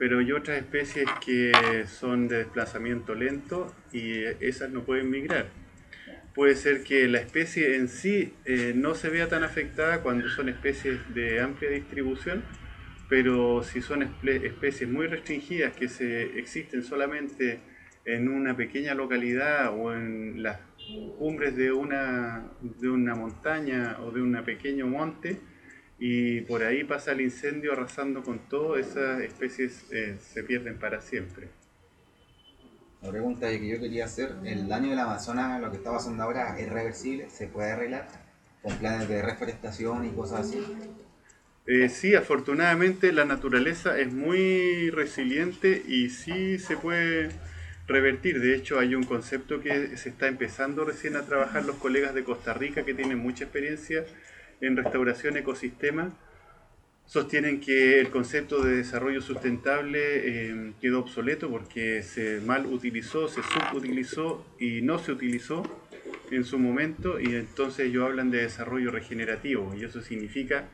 [0.00, 5.48] pero hay otras especies que son de desplazamiento lento y esas no pueden migrar.
[6.34, 10.48] Puede ser que la especie en sí eh, no se vea tan afectada cuando son
[10.48, 12.42] especies de amplia distribución,
[13.10, 17.58] pero si son espe- especies muy restringidas que se existen solamente
[18.06, 20.60] en una pequeña localidad o en las
[21.18, 25.36] cumbres de una, de una montaña o de un pequeño monte
[26.02, 31.02] y por ahí pasa el incendio arrasando con todo, esas especies eh, se pierden para
[31.02, 31.48] siempre.
[33.02, 36.58] La pregunta que yo quería hacer, ¿el daño del Amazonas, lo que está pasando ahora,
[36.58, 37.28] es reversible?
[37.28, 38.08] ¿Se puede arreglar?
[38.62, 40.64] ¿Con planes de reforestación y cosas así?
[41.66, 47.28] Eh, sí, afortunadamente la naturaleza es muy resiliente y sí se puede
[47.86, 48.40] revertir.
[48.40, 52.24] De hecho, hay un concepto que se está empezando recién a trabajar los colegas de
[52.24, 54.06] Costa Rica que tienen mucha experiencia
[54.60, 56.10] en restauración ecosistema.
[57.06, 63.42] Sostienen que el concepto de desarrollo sustentable eh, quedó obsoleto porque se mal utilizó, se
[63.42, 65.64] subutilizó y no se utilizó
[66.30, 70.68] en su momento y entonces ellos hablan de desarrollo regenerativo y eso significa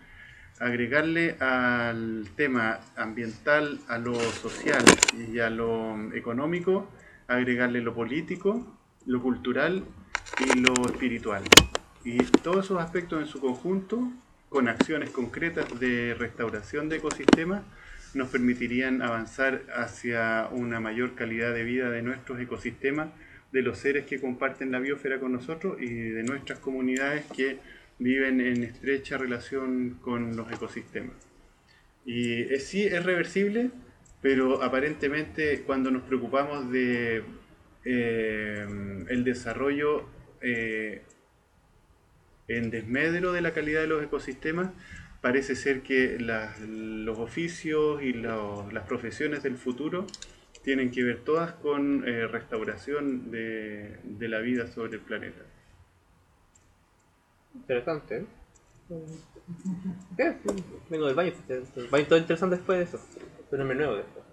[0.59, 4.85] agregarle al tema ambiental, a lo social
[5.33, 6.91] y a lo económico,
[7.29, 9.85] agregarle lo político, lo cultural
[10.41, 11.43] y lo espiritual.
[12.07, 14.13] Y todos esos aspectos en su conjunto,
[14.49, 17.65] con acciones concretas de restauración de ecosistemas,
[18.15, 23.09] nos permitirían avanzar hacia una mayor calidad de vida de nuestros ecosistemas,
[23.51, 27.59] de los seres que comparten la biosfera con nosotros y de nuestras comunidades que
[27.99, 31.17] viven en estrecha relación con los ecosistemas.
[32.05, 33.73] Y sí, es reversible,
[34.23, 37.25] pero aparentemente cuando nos preocupamos de
[37.85, 38.65] eh,
[39.09, 40.09] el desarrollo
[40.41, 41.03] eh,
[42.49, 44.71] en desmedro de la calidad de los ecosistemas,
[45.21, 50.07] parece ser que los oficios y las profesiones del futuro
[50.63, 55.43] tienen que ver todas con eh, restauración de, la vida sobre el planeta.
[57.55, 58.27] Interesante, ¿eh?
[60.17, 60.37] ¿Qué?
[60.91, 63.01] Vengo del baño, el baño todo interesante después de eso.
[63.51, 64.26] Pero me nuevo después.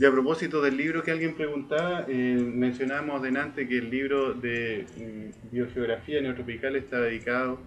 [0.00, 4.86] Y a propósito del libro que alguien preguntaba, eh, mencionábamos delante que el libro de
[4.96, 7.58] mm, biogeografía neotropical está dedicado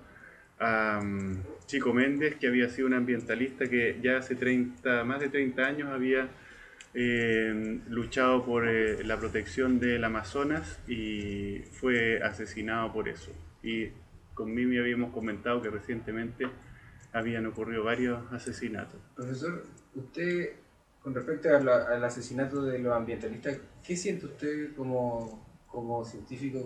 [0.58, 5.28] a mm, Chico Méndez, que había sido un ambientalista que ya hace 30, más de
[5.28, 6.30] 30 años había
[6.94, 13.32] eh, luchado por eh, la protección del Amazonas y fue asesinado por eso.
[13.62, 13.90] Y
[14.34, 16.48] con Mimi habíamos comentado que recientemente
[17.12, 19.02] habían ocurrido varios asesinatos.
[19.18, 19.66] Profesor,
[19.96, 20.61] usted,
[21.04, 26.62] con respecto al asesinato de los ambientalistas, ¿qué siente usted como, como científico,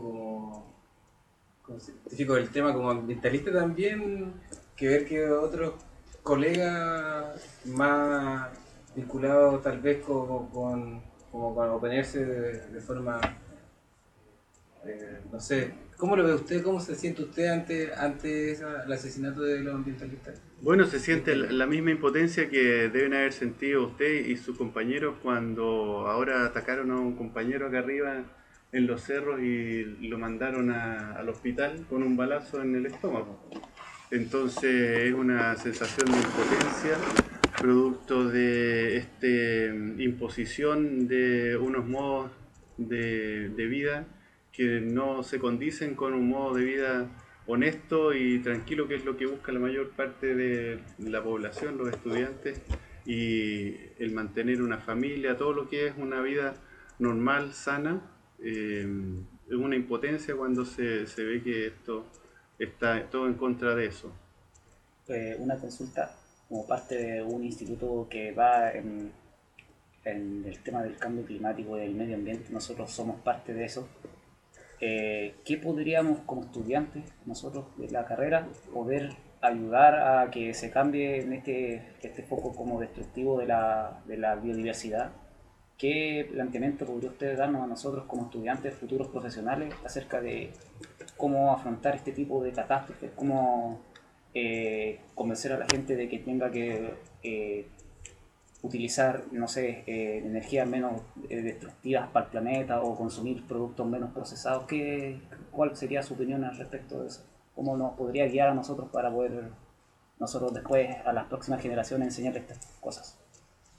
[1.64, 4.34] como, científico del tema, como ambientalista también,
[4.76, 5.76] que ver que otros
[6.22, 8.50] colegas más
[8.94, 10.48] vinculados tal vez con,
[11.32, 13.20] como con oponerse de, de forma,
[14.86, 16.62] eh, no sé, ¿cómo lo ve usted?
[16.64, 20.42] ¿Cómo se siente usted ante, ante esa- el asesinato de los ambientalistas?
[20.62, 25.16] Bueno, se siente la la misma impotencia que deben haber sentido usted y sus compañeros
[25.22, 28.24] cuando ahora atacaron a un compañero acá arriba
[28.72, 33.50] en los cerros y lo mandaron a- al hospital con un balazo en el estómago.
[34.12, 36.98] Entonces es una sensación de impotencia
[37.60, 39.28] producto de esta
[40.02, 42.32] imposición de unos modos
[42.78, 44.08] de, de vida
[44.56, 47.08] que no se condicen con un modo de vida
[47.48, 51.90] honesto y tranquilo, que es lo que busca la mayor parte de la población, los
[51.90, 52.62] estudiantes,
[53.06, 56.56] y el mantener una familia, todo lo que es una vida
[56.98, 58.02] normal, sana,
[58.40, 58.88] eh,
[59.48, 62.06] es una impotencia cuando se, se ve que esto
[62.58, 64.12] está todo en contra de eso.
[65.08, 66.16] Eh, una consulta.
[66.50, 69.12] como parte de un instituto que va en,
[70.04, 73.88] en el tema del cambio climático y del medio ambiente, nosotros somos parte de eso.
[74.82, 79.12] Eh, ¿Qué podríamos como estudiantes, nosotros de la carrera, poder
[79.42, 84.36] ayudar a que se cambie en este, este foco como destructivo de la, de la
[84.36, 85.12] biodiversidad?
[85.78, 90.52] ¿Qué planteamiento podría usted darnos a nosotros como estudiantes, futuros profesionales, acerca de
[91.18, 93.82] cómo afrontar este tipo de catástrofes, cómo
[94.34, 97.68] eh, convencer a la gente de que tenga que eh,
[98.66, 104.12] utilizar, no sé, eh, energías menos eh, destructivas para el planeta o consumir productos menos
[104.12, 104.66] procesados?
[104.66, 107.24] ¿Qué, ¿Cuál sería su opinión al respecto de eso?
[107.54, 109.50] ¿Cómo nos podría guiar a nosotros para poder
[110.20, 113.20] nosotros después a las próximas generaciones enseñar estas cosas?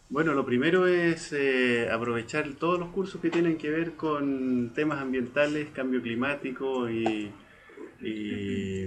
[0.09, 5.01] Bueno, lo primero es eh, aprovechar todos los cursos que tienen que ver con temas
[5.01, 7.32] ambientales, cambio climático y,
[8.01, 8.84] y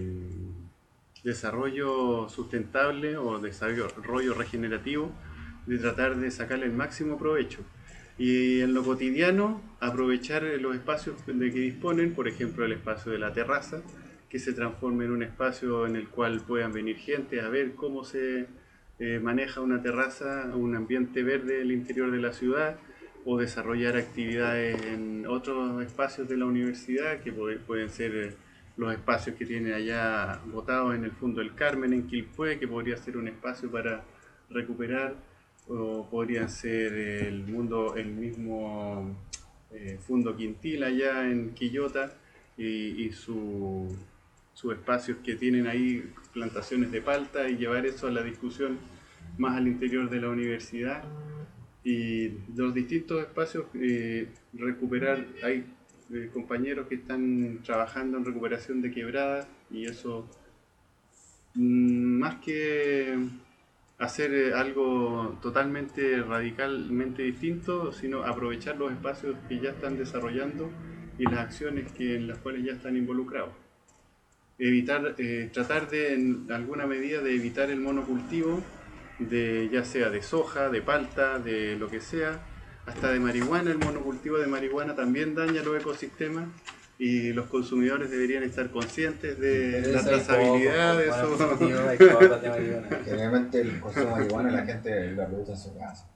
[1.24, 5.12] desarrollo sustentable o desarrollo regenerativo,
[5.70, 7.60] de tratar de sacarle el máximo provecho.
[8.18, 13.20] Y en lo cotidiano, aprovechar los espacios de que disponen, por ejemplo el espacio de
[13.20, 13.82] la terraza,
[14.30, 18.04] que se transforme en un espacio en el cual puedan venir gente a ver cómo
[18.04, 18.48] se
[19.00, 22.78] eh, maneja una terraza, un ambiente verde el interior de la ciudad,
[23.26, 28.34] o desarrollar actividades en otros espacios de la universidad, que puede- pueden ser eh,
[28.76, 32.98] los espacios que tiene allá botados en el Fondo del Carmen, en Quilpué, que podría
[32.98, 34.04] ser un espacio para
[34.50, 35.16] recuperar,
[35.70, 39.16] o podría ser el mundo, el mismo
[39.72, 42.12] eh, Fundo Quintil allá en Quillota,
[42.58, 43.96] y, y su-
[44.54, 48.78] sus espacios que tienen ahí plantaciones de palta y llevar eso a la discusión
[49.38, 51.04] más al interior de la universidad.
[51.84, 55.64] Y los distintos espacios eh, recuperar hay
[56.14, 60.28] eh, compañeros que están trabajando en recuperación de quebradas y eso
[61.56, 63.18] mm, más que
[64.00, 70.70] hacer eh, algo totalmente radicalmente distinto sino aprovechar los espacios que ya están desarrollando
[71.18, 73.52] y las acciones que en las cuales ya están involucrados
[74.60, 78.62] evitar, eh, tratar de, en alguna medida, de evitar el monocultivo,
[79.18, 82.42] de, ya sea de soja, de palta, de lo que sea,
[82.86, 83.72] hasta de marihuana.
[83.72, 86.50] El monocultivo de marihuana también daña los ecosistemas
[87.02, 91.38] y los consumidores deberían estar conscientes de la trazabilidad de eso.
[93.06, 96.08] Generalmente el consumo de marihuana la gente lo produce en su casa.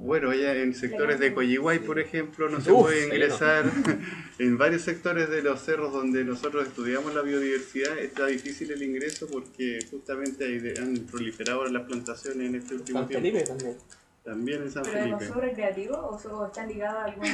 [0.00, 3.70] Bueno, ya en sectores de Coyihuay, por ejemplo, no se Uf, puede ingresar.
[4.38, 9.28] En varios sectores de los cerros donde nosotros estudiamos la biodiversidad está difícil el ingreso
[9.30, 13.76] porque justamente hay de- han proliferado las plantaciones en este último tiempo.
[14.24, 14.62] También.
[14.62, 15.16] En San ¿Pero Felipe.
[15.18, 17.28] consumo recreativo o, so- o están ligados a alguna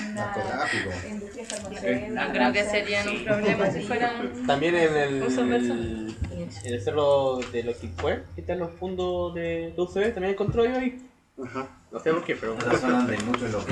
[1.08, 2.32] industria No farmacéutica?
[2.32, 5.22] creo que serían un problema si fueran También en el,
[6.64, 10.74] en el cerro de los Quilpué, que están los fondos de, UCB, también encontró yo
[10.76, 11.06] ahí.
[11.42, 11.68] Ajá.
[11.92, 12.54] No sé por qué, pero.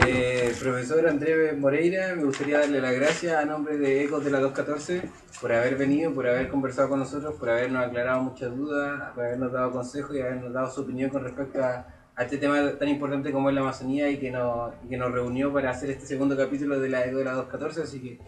[0.06, 4.38] Eh, profesor Andrés Moreira, me gustaría darle las gracias a nombre de Ecos de la
[4.40, 5.02] 214
[5.40, 9.52] por haber venido, por haber conversado con nosotros, por habernos aclarado muchas dudas, por habernos
[9.52, 11.86] dado consejos y habernos dado su opinión con respecto a,
[12.18, 15.12] a este tema tan importante como es la Amazonía y que, nos, y que nos
[15.12, 17.82] reunió para hacer este segundo capítulo de la Eco de la 214.
[17.82, 18.18] Así que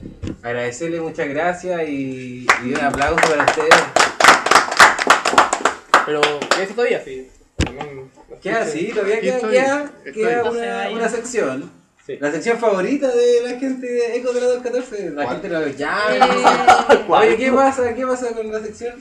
[0.47, 3.75] agradecerle muchas gracias y, y un aplauso para ustedes.
[6.07, 6.21] Pero,
[6.57, 7.03] ¿qué es todavía?
[7.05, 7.29] Sí.
[8.43, 10.13] Queda así, todavía queda, estoy, queda- estoy.
[10.13, 11.71] queda una, una sección.
[12.07, 12.17] Sí.
[12.19, 15.11] La sección favorita de la gente de Eco de la 214.
[15.11, 15.41] La ¿Cuál?
[15.41, 15.99] gente lo ya.
[16.17, 17.95] Eh, Oye, ¿qué pasa?
[17.95, 18.95] ¿Qué pasa con la sección?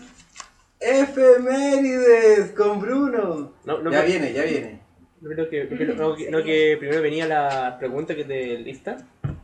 [0.80, 3.54] Efemérides con Bruno.
[3.66, 4.82] No, no, ya me- viene, ya viene.
[5.22, 5.64] no creo que,
[5.96, 8.98] no, que- no que primero venía la pregunta que te lista.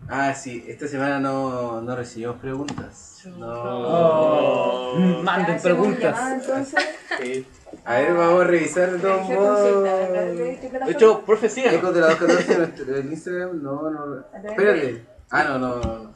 [0.08, 3.24] Ah, sí, esta semana no, no recibimos preguntas.
[3.38, 3.48] No.
[3.48, 4.96] Oh.
[5.24, 5.62] Manden ¿Hacemos
[5.98, 6.76] preguntas.
[7.22, 7.46] Sí.
[7.84, 9.84] A ver, vamos a revisar de todos de modos.
[9.84, 10.90] De plataforma.
[10.92, 11.80] hecho, profe, síganos.
[11.80, 13.64] Ecos de la 214 nuestro- el Instagram.
[13.64, 14.24] No, no.
[14.50, 15.06] Espérate.
[15.32, 15.76] Ah, no, no.
[15.82, 16.14] no.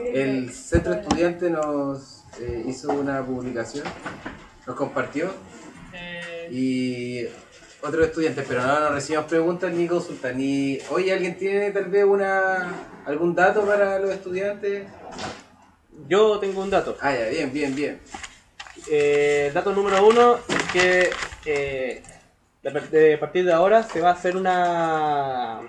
[0.00, 3.84] El centro estudiante nos eh, hizo una publicación,
[4.66, 5.32] nos compartió
[5.92, 7.24] eh, y
[7.84, 10.78] otros estudiantes, pero no, no recibimos preguntas ni consultas, ni...
[10.90, 12.72] Oye, ¿alguien tiene tal vez una
[13.06, 14.86] algún dato para los estudiantes?
[16.08, 16.96] Yo tengo un dato.
[17.00, 18.00] Ah, ya, bien, bien, bien.
[18.90, 21.10] Eh, dato número uno es que
[21.44, 22.02] eh,
[22.62, 25.60] de de partir de ahora se va a hacer una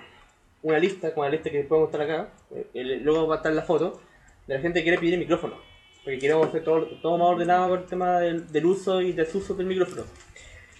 [0.62, 3.52] una lista, con la lista que podemos mostrar acá, eh, el- luego va a estar
[3.52, 4.00] la foto,
[4.46, 5.56] de la gente que quiere pedir el micrófono,
[6.04, 9.54] porque queremos hacer todo, todo más ordenado con el tema del, del uso y desuso
[9.54, 10.02] del micrófono.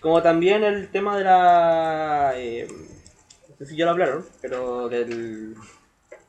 [0.01, 2.33] Como también el tema de la...
[2.37, 2.68] eh,
[3.49, 5.55] no sé si ya lo hablaron, pero del,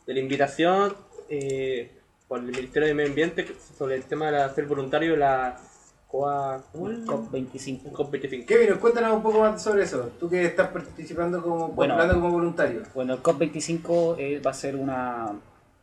[0.07, 0.93] de la invitación
[1.29, 1.91] eh,
[2.27, 3.45] por el Ministerio de Medio Ambiente
[3.77, 5.59] sobre el tema de la- ser voluntario de la
[6.07, 6.99] COA, ¿cómo es?
[6.99, 7.91] COP25.
[7.91, 8.45] COP25.
[8.45, 10.09] Kevin, cuéntanos un poco más sobre eso.
[10.19, 11.97] Tú que estás participando como, Bueno.
[12.13, 12.83] como voluntario.
[12.93, 15.33] Bueno, el COP25 eh, va a ser una,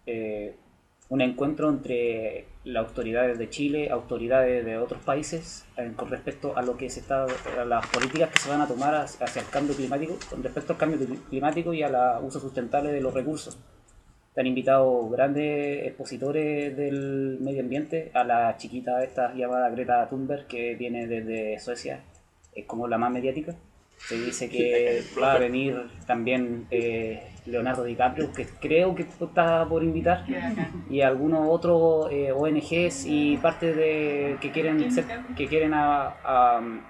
[0.07, 0.55] eh,
[1.11, 6.63] un encuentro entre las autoridades de Chile, autoridades de otros países, eh, con respecto a
[6.63, 7.27] lo que se está,
[7.59, 10.79] a las políticas que se van a tomar hacia el cambio climático, con respecto al
[10.79, 13.59] cambio cli- climático y al uso sustentable de los recursos.
[14.29, 20.75] Están invitados grandes expositores del medio ambiente, a la chiquita esta llamada Greta Thunberg, que
[20.77, 22.01] viene desde Suecia,
[22.55, 23.55] es como la más mediática.
[23.99, 29.82] Se dice que va a venir también eh, Leonardo DiCaprio, que creo que está por
[29.82, 30.24] invitar,
[30.88, 35.05] y algunos otros eh, ONGs y parte de que quieren ser-
[35.36, 36.80] que quieren a- a, um,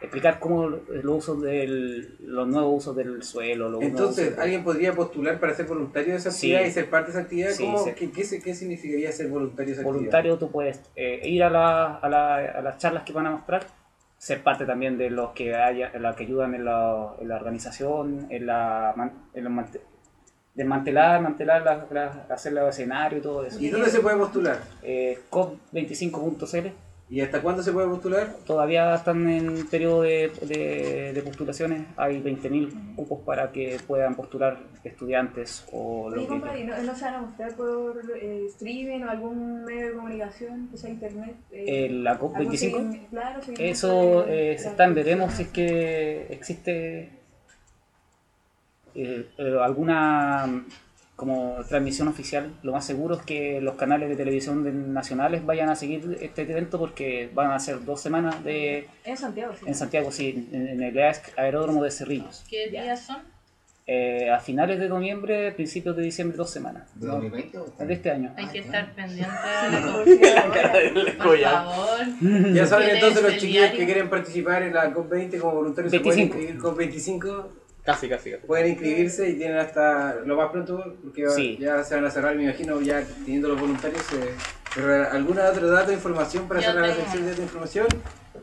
[0.00, 3.68] explicar cómo los usos del, los nuevos usos del suelo.
[3.68, 6.52] los Entonces, usos- ¿alguien podría postular para ser voluntario de esa Sí.
[6.52, 7.50] actividad y ser parte de esa actividad?
[7.50, 7.90] Sí, ¿Cómo, sí.
[7.96, 12.08] qué, qué, significaría ser voluntario de esa voluntario tú puedes eh, ir a, la- a
[12.08, 13.66] la- a las charlas que van a mostrar,
[14.18, 18.26] ser parte también de los que haya, la que ayudan en la, en la organización,
[18.30, 19.52] en la en los
[20.64, 23.58] mante- desmantelar, mantelar la, la- hacer el escenario y todo eso.
[23.60, 24.58] ¿Y dónde se puede postular?
[24.82, 26.68] Eh, COP25.cl
[27.10, 28.34] ¿Y hasta cuándo se puede postular?
[28.46, 34.58] todavía están en periodo de, de- de postulaciones, hay 20.000 cupos para que puedan postular
[34.84, 39.64] estudiantes o lo que ¿no, ¿no se van a mostrar por eh, streaming o algún
[39.64, 41.34] medio de comunicación, que sea internet?
[41.50, 42.56] eh, Eh, la algún COP25.
[42.58, 47.08] seguimiento- claro, Eso eh, se está en veremos si es que existe
[48.98, 50.64] eh, eh, alguna
[51.16, 52.52] como transmisión oficial.
[52.62, 56.42] Lo más seguro es que los canales de televisión de- nacionales vayan a seguir este
[56.42, 59.64] evento porque van a ser dos semanas de En Santiago, sí.
[59.66, 62.44] en Santiago, sí, en, en el aer- aeródromo de Cerrillos.
[62.48, 63.16] ¿Qué días son?
[63.90, 66.88] Eh, a finales de noviembre, principios de diciembre, dos semanas.
[66.94, 67.14] ¿De ¿no?
[67.14, 68.34] 2020 o este De este año.
[68.36, 69.80] Hay que Ah, estar pendiente de
[70.34, 70.72] la ahora.
[71.24, 72.54] Por favor.
[72.54, 76.00] Ya saben ¿Qué entonces los chiquillos que quieren participar en la COP20 como voluntarios se
[76.00, 76.38] pueden 25.
[76.38, 77.46] inscribir COP25,
[77.92, 78.30] Casi, casi.
[78.32, 78.46] casi.
[78.46, 81.56] pueden inscribirse y tienen hasta lo más pronto, porque va- Sí.
[81.60, 84.02] ya se van a cerrar, me imagino, ya teniendo los voluntarios.
[84.12, 84.34] eh,
[84.74, 87.86] pero ¿Alguna otra dato de información para Yo cerrar la sección de información?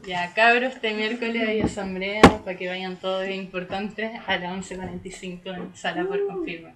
[0.05, 5.51] Ya, cabros, este miércoles hay asamblea para que vayan todos, es importante, a las 11.45
[5.53, 6.73] en sala por confirmar.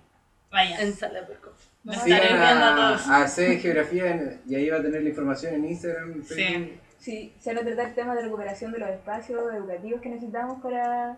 [0.51, 0.79] Vayan.
[0.81, 1.53] En sala por co-
[1.83, 3.07] Nos estaré viendo a a, todos.
[3.07, 6.23] a C Geografía en- y ahí va a tener la información en Instagram.
[6.23, 6.73] Sí.
[6.99, 11.17] Sí, se van a tratar temas de recuperación de los espacios educativos que necesitamos para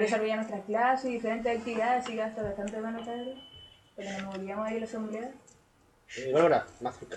[0.00, 2.98] desarrollar nuestras clases y diferentes actividades, así que va a estar bastante bueno.
[3.04, 3.16] Para
[4.16, 5.30] que nos movilizamos ahí a la asamblea.
[6.16, 7.16] Eh, Bárbara, más cerca.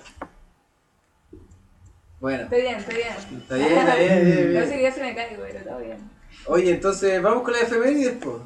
[2.19, 3.07] Bueno, Estoy bien, estoy bien.
[3.41, 4.63] está bien, está bien, bien, No bien.
[4.65, 5.97] sé quería ser mecánico, pero todo bien.
[6.45, 8.41] Oye, entonces vamos con la efemérides, po.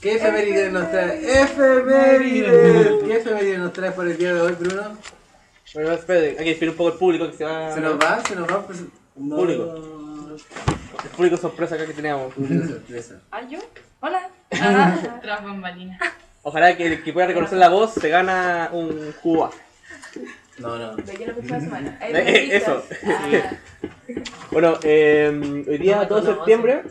[0.00, 1.40] ¿Qué efemérides nos trae?
[1.42, 3.02] ¡Efemérides!
[3.04, 4.98] ¿Qué efemérides nos trae por el día de hoy, Bruno?
[5.72, 7.72] Bueno, espérate, hay que despedir un poco el público que se va.
[7.72, 8.22] ¿Se nos va?
[8.24, 8.66] ¿Se nos va?
[8.66, 8.82] Pues,
[9.16, 9.36] no.
[9.36, 10.36] Público.
[11.04, 12.32] El público sorpresa acá que teníamos.
[12.34, 13.20] Público sorpresa.
[13.30, 13.58] ¿Ah, yo?
[14.00, 14.28] Hola.
[14.60, 16.00] Ah, tras bambalinas.
[16.42, 19.50] Ojalá que el que pueda reconocer la voz se gana un Cuba.
[20.58, 20.96] No, no.
[20.96, 21.98] ¿De qué la próxima semana?
[22.00, 22.82] Hay Eh, eso.
[23.06, 23.28] Ah,
[24.52, 26.82] Bueno, eh, hoy día, No, 2 de no, septiembre,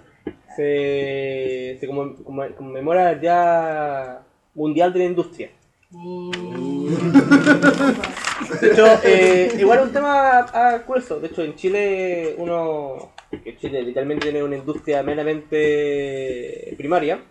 [0.55, 4.19] se, se conmem- conmem- conmemora el Día
[4.55, 5.49] Mundial de la Industria.
[8.59, 11.19] De hecho, eh, igual es un tema ah, curioso.
[11.19, 13.12] De hecho, en Chile, uno.
[13.41, 17.21] Que Chile literalmente tiene una industria meramente primaria.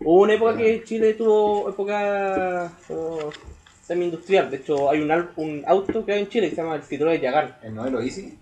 [0.00, 2.72] Hubo una época que Chile tuvo época
[3.82, 4.50] semi-industrial.
[4.50, 7.20] De hecho, hay un, un auto que hay en Chile que se llama el Citroën
[7.20, 7.56] Yagan.
[7.62, 8.38] ¿El modelo Easy?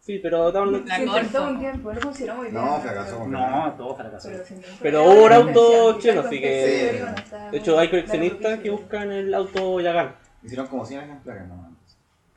[0.00, 1.48] Sí, pero intentó Corsa.
[1.48, 2.54] un tiempo, no funcionó muy bien.
[2.54, 3.26] No, fracasó.
[3.26, 4.28] No, todo fracasó.
[4.28, 4.44] Pero.
[4.80, 9.34] Pero hubo un auto chino, así que- está De hecho, hay coleccionistas que buscan el
[9.34, 10.14] auto Yagan.
[10.44, 11.72] Hicieron como 100 ejemplares nomás.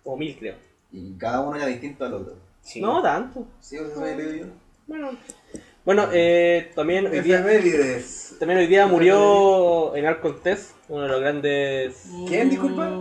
[0.04, 0.56] O mil, creo.
[0.92, 2.49] Y cada uno era distinto al otro.
[2.62, 2.82] Sí.
[2.82, 3.48] No tanto.
[3.60, 3.78] ¿Sí?
[3.78, 4.46] ¿Eso había leído yo?
[4.88, 5.12] Bueno,
[5.86, 8.36] bueno eh, también, hoy día, Efemérides.
[8.40, 12.04] también hoy día murió Enar Contés, uno de los grandes.
[12.28, 12.92] ¿Quién, disculpa?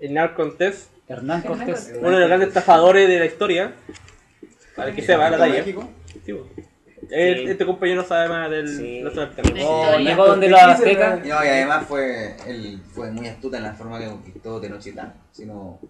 [0.00, 1.92] Enar Contés, Hernán Cortés.
[1.98, 3.74] uno de los grandes estafadores de la historia.
[4.76, 5.64] Para que sepa la talla.
[7.10, 9.00] El- Este compañero sabe más del Sí.
[9.00, 9.48] nuestro tema.
[9.50, 11.20] Llegó- Llegó donde los aztecas.
[11.20, 15.14] No, y además fue, él fue muy astuta en la forma que conquistó Tenochtitlán.
[15.32, 15.80] Sino,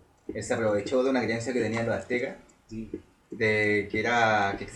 [0.41, 2.37] se aprovechó de una creencia que tenían los aztecas,
[3.31, 4.67] de que era que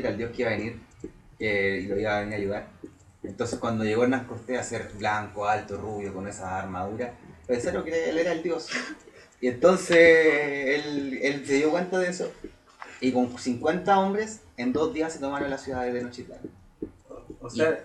[0.00, 0.80] era el dios que iba a venir
[1.38, 2.68] eh, y lo iba a venir a ayudar.
[3.22, 7.14] Entonces cuando llegó Hernán Cortés a ser blanco, alto, rubio, con esa armadura,
[7.46, 8.68] pensaron que él era el dios.
[9.40, 12.30] Y entonces él, él se dio cuenta de eso.
[13.00, 16.40] Y con 50 hombres, en dos días se tomaron la ciudad de Tenochtitlán.
[17.40, 17.84] O sea,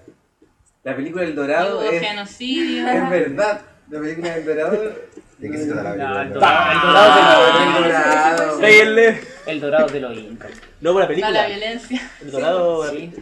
[0.84, 2.88] la película El Dorado Hubo es, genocidio.
[2.88, 3.62] es verdad.
[3.90, 4.96] La película El Dorado.
[5.38, 6.22] ¿De qué se trata la película?
[6.24, 8.60] el dorado- el dorado de la- El Dorado.
[8.62, 9.20] Péguenle.
[9.46, 10.52] El dorado de los incas.
[10.82, 11.32] No por la película.
[11.32, 12.02] la violencia.
[12.22, 12.88] El dorado.
[12.90, 13.14] Sí.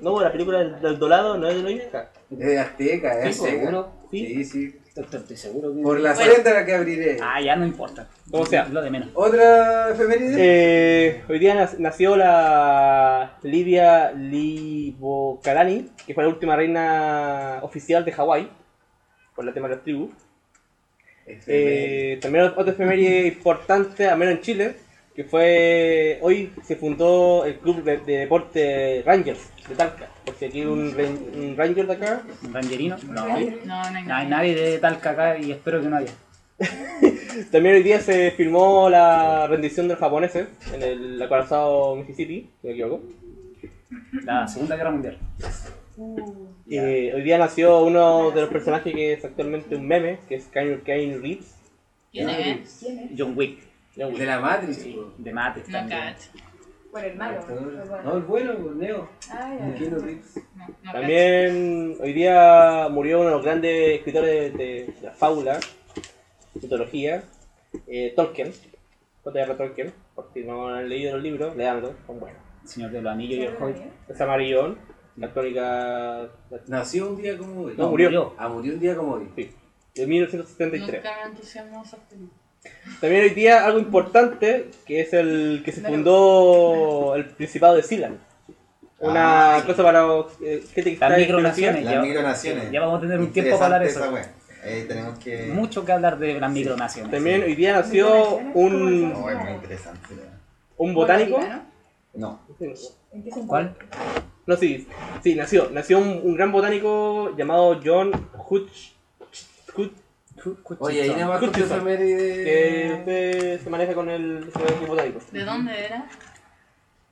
[0.00, 2.08] No, por la película del, dorado no es de los incas.
[2.30, 3.60] Es de Azteca, es ¿Sí, Azteca.
[3.60, 3.92] seguro?
[4.10, 4.78] Sí, sí.
[4.94, 5.80] Estoy, estoy seguro que...
[5.82, 6.34] Por la Bueno.
[6.34, 7.16] senda que abriré.
[7.22, 8.08] Ah, ya no importa.
[8.30, 8.66] Como sea.
[8.68, 9.08] Lo de menos.
[9.14, 10.34] ¿Otra efeméride?
[10.36, 18.12] Eh, hoy día nac- nació la Lidia Libokalani, que fue la última reina oficial de
[18.12, 18.50] Hawái,
[19.34, 20.10] por el tema de las tribus.
[21.26, 24.74] Eh, también otra efeméride importante, al menos en Chile,
[25.14, 30.60] que fue hoy se fundó el club de, de deporte Rangers de Talca, porque aquí
[30.60, 32.22] hay un, ran- un Ranger de acá.
[32.44, 32.96] ¿Un rangerino?
[33.08, 33.12] No.
[33.12, 36.12] No, no hay No hay nadie de Talca acá y espero que no haya.
[37.50, 42.66] También hoy día se firmó la rendición de los japoneses en el acorazado Mississippi, si
[42.66, 43.02] no me equivoco.
[44.24, 45.18] La Segunda Guerra Mundial.
[46.74, 50.46] Eh, hoy día nació uno de los personajes que es actualmente un meme, que es
[50.46, 51.54] Keanu Reeves.
[52.10, 52.86] ¿Quién es?
[53.16, 53.58] John Wick.
[53.94, 54.18] John Wick.
[54.18, 54.76] De la Matrix.
[54.78, 56.00] Sí, de mate No también.
[56.00, 56.30] cacho.
[56.90, 57.40] Bueno, el malo.
[57.46, 58.02] el bueno.
[58.02, 59.08] No, el bueno, pues, Neo.
[59.30, 59.54] Ah.
[60.82, 60.92] No.
[60.92, 65.60] También hoy día murió uno de los grandes escritores de, de la fábula,
[66.54, 67.22] mitología,
[67.86, 68.50] eh, Tolkien.
[69.24, 69.54] J.R.
[69.54, 72.40] Tolkien, por si no han leído los libros, leanlos, son buenos.
[72.64, 73.76] Señor de los Anillos y el Hobbit.
[74.08, 74.78] Es amarillón,
[75.16, 76.28] la crónica
[76.68, 77.74] Nació un día como hoy.
[77.76, 78.34] No, murió.
[78.38, 79.28] Ah, murió un día como hoy.
[79.36, 79.50] sí,
[79.94, 81.02] de 1973.
[81.02, 82.10] Nunca.
[83.00, 88.18] También hoy día algo importante, que es el que se fundó el Principado de Sealand.
[89.00, 89.66] Una Ah, sí.
[89.66, 90.06] cosa para
[90.44, 91.84] eh, gente que Las está micronaciones.
[91.84, 92.70] Las ya- micronaciones.
[92.70, 94.14] ya vamos a tener un tiempo para hablar de eso.
[94.64, 95.46] Ahí tenemos que.
[95.46, 97.10] Mucho que hablar de las micronaciones.
[97.10, 100.14] También hoy día nació un, No, es muy interesante.
[100.76, 101.40] un botánico.
[102.14, 102.40] No.
[102.60, 103.46] ¿En qué sentido?
[103.48, 103.74] ¿Cuál?
[104.46, 104.86] No, sí,
[105.22, 105.68] sí, nació.
[105.70, 108.10] Nació un, un gran botánico llamado John
[108.48, 108.92] Hutch.
[109.76, 109.92] Hutch
[110.80, 115.20] Oye, ahí nada más que se maneja con el, el botánico.
[115.30, 116.08] ¿De dónde era?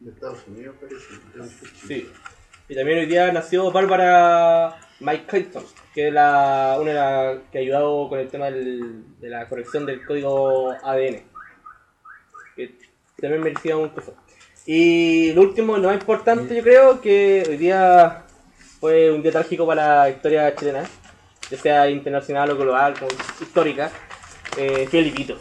[0.01, 1.05] De Estados Unidos parece.
[1.87, 2.11] Sí.
[2.69, 5.63] Y también hoy día nació Bárbara Mike Clayton,
[5.95, 9.49] que es la, una de las que ha ayudado con el tema del- de la
[9.49, 11.23] corrección del código ADN.
[12.57, 12.75] Que
[13.21, 14.17] también merecía un coso.
[14.67, 18.23] Y lo último, lo más importante, yo creo que hoy día
[18.79, 20.85] fue un día trágico para la historia chilena,
[21.51, 23.91] ya sea internacional o global, como histórica.
[24.57, 25.37] Eh, Felipito.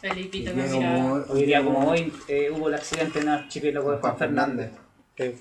[0.00, 3.90] Felipito Día que como hoy- Hoy día como hoy eh, hubo el accidente en Archipiélago
[3.92, 4.70] de Juan Fernández.
[5.16, 5.40] Fernández.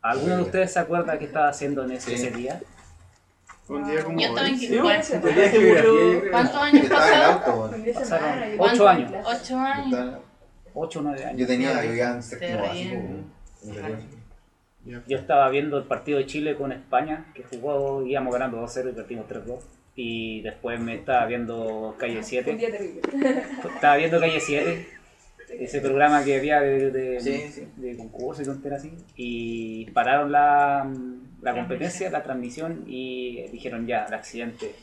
[0.00, 2.26] ¿Alguno de ustedes se acuerda qué estaba haciendo en ese, Sí.
[2.26, 2.60] ese día?
[3.68, 4.58] Un día como Yo estaba en.
[4.58, 4.78] Sí.
[6.30, 7.40] ¿Cuántos años pasaron?
[7.92, 9.10] Pasaron años.
[9.10, 9.42] clase.
[9.42, 10.18] Ocho años.
[10.82, 11.40] Estaba- 8 o 9 años.
[11.40, 12.96] Yo tenía, yo iba en séptimo básico.
[15.06, 18.92] Yo estaba viendo el partido de Chile con España, que jugó, íbamos ganando 2-0 y
[18.92, 19.60] perdimos 3-2.
[19.96, 22.54] Y después me estaba viendo Calle Un 7.
[22.56, 23.00] día terrible.
[23.74, 24.88] Estaba viendo Calle 7,
[25.58, 27.68] ese programa que había de, de, Sí, sí.
[27.76, 28.92] de concurso y tonteras así.
[29.16, 30.88] Y pararon la,
[31.42, 34.74] la competencia, la transmisión, y dijeron ya, el accidente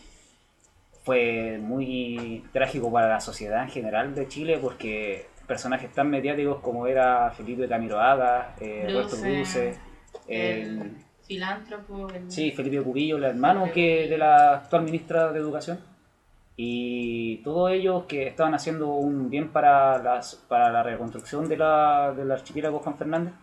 [1.04, 6.88] fue muy trágico para la sociedad en general de Chile porque personajes tan mediáticos como
[6.88, 9.78] era Felipe Camiroaga, eh, Roberto Bruce,
[10.28, 10.94] el,
[11.24, 12.10] filántropo.
[12.10, 12.32] El...
[12.32, 15.80] Sí, Felipe Cubillo, el hermano que de la actual ministra de Educación.
[16.58, 22.14] Y todos ellos que estaban haciendo un bien para, las, para la reconstrucción de la,
[22.16, 23.34] del archipiélago Juan Fernández,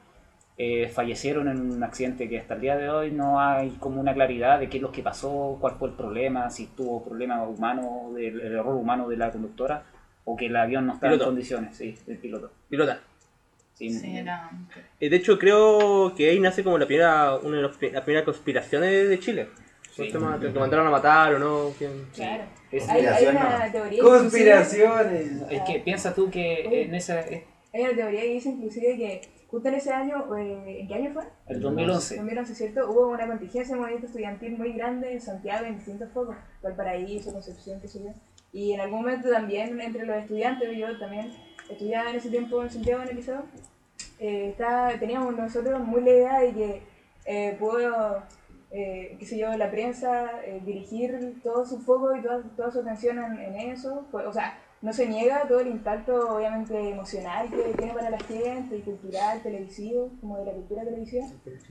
[0.57, 4.15] eh, fallecieron en un accidente que hasta el día de hoy no hay como una
[4.15, 8.13] claridad de qué es lo que pasó, cuál fue el problema, si tuvo problema humano,
[8.17, 9.83] el error humano de la conductora
[10.25, 11.25] o que el avión no estaba Piloto.
[11.25, 12.51] en condiciones, sí, el piloto.
[12.69, 13.01] Pilota.
[13.75, 14.51] Sí, Sí, era...
[15.01, 19.09] Eh, De hecho, creo que ahí nace como la primera, una de las primeras conspiraciones
[19.09, 19.49] de Chile.
[19.97, 20.09] Sí.
[20.11, 21.71] Lo mandaron a matar o no.
[21.77, 22.45] quién- Claro.
[22.71, 23.73] Es- Hay, una no.
[23.73, 24.03] teoría.
[24.03, 25.43] Conspiraciones.
[25.51, 29.21] es que piensa tú que en ese inclusive- Hay una teoría que dice inclusive que
[29.49, 31.25] justo en ese año, eh, ¿en qué año fue?
[31.49, 32.91] el 2011 2011, ¿cierto?
[32.91, 37.81] Hubo una contingencia de movimiento estudiantil muy grande en Santiago, en distintos focos, Valparaíso, Concepción,
[37.81, 38.11] qué sé yo.
[38.53, 41.33] Y en algún momento también entre los estudiantes, yo también
[41.71, 43.43] estudiaba en ese tiempo en Santiago en el liceo,
[44.19, 46.83] eh, estaba- teníamos nosotros muy la idea de que
[47.25, 48.23] eh, pudo,
[48.73, 52.81] eh, qué sé yo, la prensa eh, dirigir todo su foco y toda, toda su
[52.81, 54.07] atención en, en eso.
[54.11, 58.19] Pues, o sea, no se niega todo el impacto obviamente emocional que tiene para la
[58.19, 61.27] gente, y cultural, televisivo, como de la cultura televisiva,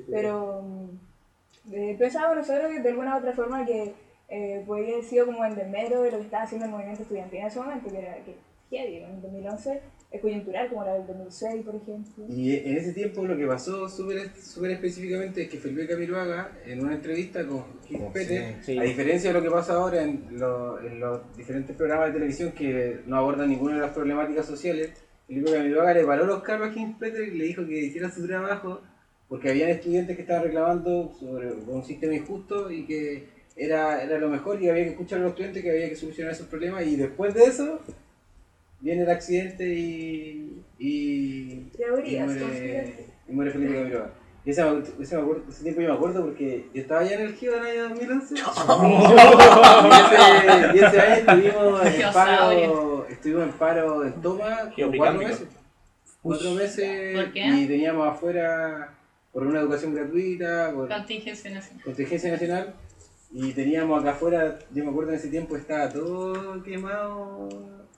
[0.09, 3.93] pero mm, eh, pensábamos nosotros que de alguna u otra forma que
[4.31, 7.39] eh, podría haber sido como el desmero de lo que estaba haciendo el movimiento estudiantil
[7.41, 8.35] en ese momento, que era que,
[8.71, 12.25] heavy, en el 2011 es coyuntural, como la del 2006, por ejemplo.
[12.29, 16.95] Y en ese tiempo lo que pasó súper específicamente es que Felipe Camiroaga, en una
[16.95, 17.59] entrevista con
[17.99, 18.77] Oh, Pete, sí.
[18.77, 22.51] a diferencia de lo que pasa ahora en, lo- en los diferentes programas de televisión
[22.53, 24.91] que no abordan ninguna de las problemáticas sociales,
[25.27, 28.81] Felipe Camiroaga le paró los carros a Peter y le dijo que hiciera su trabajo
[29.29, 33.27] porque habían estudiantes que estaban reclamando sobre un sistema injusto y que
[33.63, 36.33] era, era lo mejor y había que escuchar a los estudiantes que había que solucionar
[36.33, 37.79] esos problemas y después de eso
[38.79, 41.71] viene el accidente y, y,
[42.05, 42.95] y muere,
[43.27, 44.11] y muere Felipe Camiroaga.
[44.43, 47.13] Y ese, me- ese, me acuerdo, ese tiempo yo me acuerdo porque yo estaba ya
[47.13, 53.43] en el Giro del año 2011 y, ese, y ese año estuvimos en paro, estuvimos
[53.43, 55.47] en paro en toma cuatro meses.
[56.23, 57.45] Cuatro meses ¿Por qué?
[57.47, 58.93] y teníamos afuera
[59.31, 61.83] por una educación gratuita, por Contingencia nacional.
[61.83, 62.73] contingencia nacional
[63.33, 67.47] y teníamos acá afuera, yo me acuerdo en ese tiempo estaba todo quemado,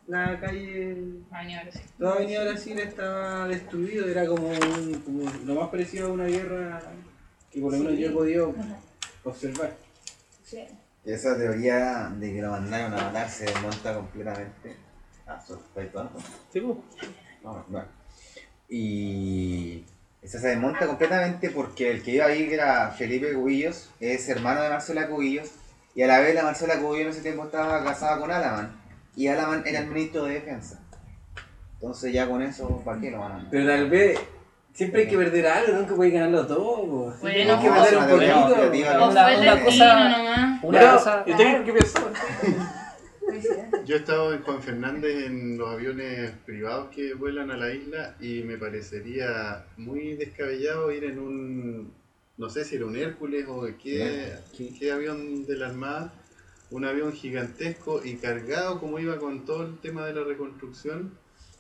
[0.07, 0.95] la calle,
[1.71, 1.79] sí.
[1.97, 6.81] toda Avenida Brasil estaba destruido, era como, un- como lo más parecido a una guerra
[7.51, 8.53] que por lo menos yo he podido
[9.23, 9.75] observar.
[10.43, 10.59] Sí.
[11.05, 14.75] Esa teoría de que lo mandaron a matar se desmonta completamente.
[15.25, 16.11] Ah, perfecto, ¿no?
[16.51, 16.77] Sí, pues.
[17.43, 17.87] No, bueno.
[18.69, 19.83] Y
[20.23, 24.61] esa se desmonta completamente porque el que iba ahí, que era Felipe Cubillos, es hermano
[24.61, 25.49] de Marcela Cubillos.
[25.95, 28.79] Y a la vez la Marcela Cubillos en ese tiempo estaba casada con Alaman.
[29.15, 30.79] Y Alaman era el ministro de defensa.
[31.75, 34.17] Entonces ya con eso, ¿para qué lo van a Pero tal vez
[34.73, 37.13] siempre hay que perder algo, nunca puede ganarlo todo.
[37.21, 38.71] Bueno, hay que perder un poquito.
[39.11, 40.63] Una- cosa- nomás.
[40.63, 41.23] Una cosa.
[41.27, 41.99] ¿y usted qué piensa?
[43.85, 48.15] Yo he estado en Juan Fernández en los aviones privados que vuelan a la isla
[48.21, 51.93] y me parecería muy descabellado ir en un,
[52.37, 54.35] no sé si era un Hércules o qué,
[54.79, 56.13] qué avión de la Armada,
[56.71, 61.17] un avión gigantesco y cargado como iba con todo el tema de la reconstrucción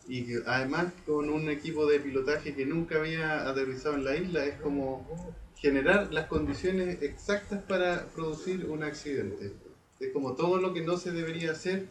[0.07, 4.45] y que además con un equipo de pilotaje que nunca había aterrizado en la isla,
[4.45, 9.51] es como generar las condiciones exactas para producir un accidente.
[10.03, 11.85] Es como todo lo que no se debería hacer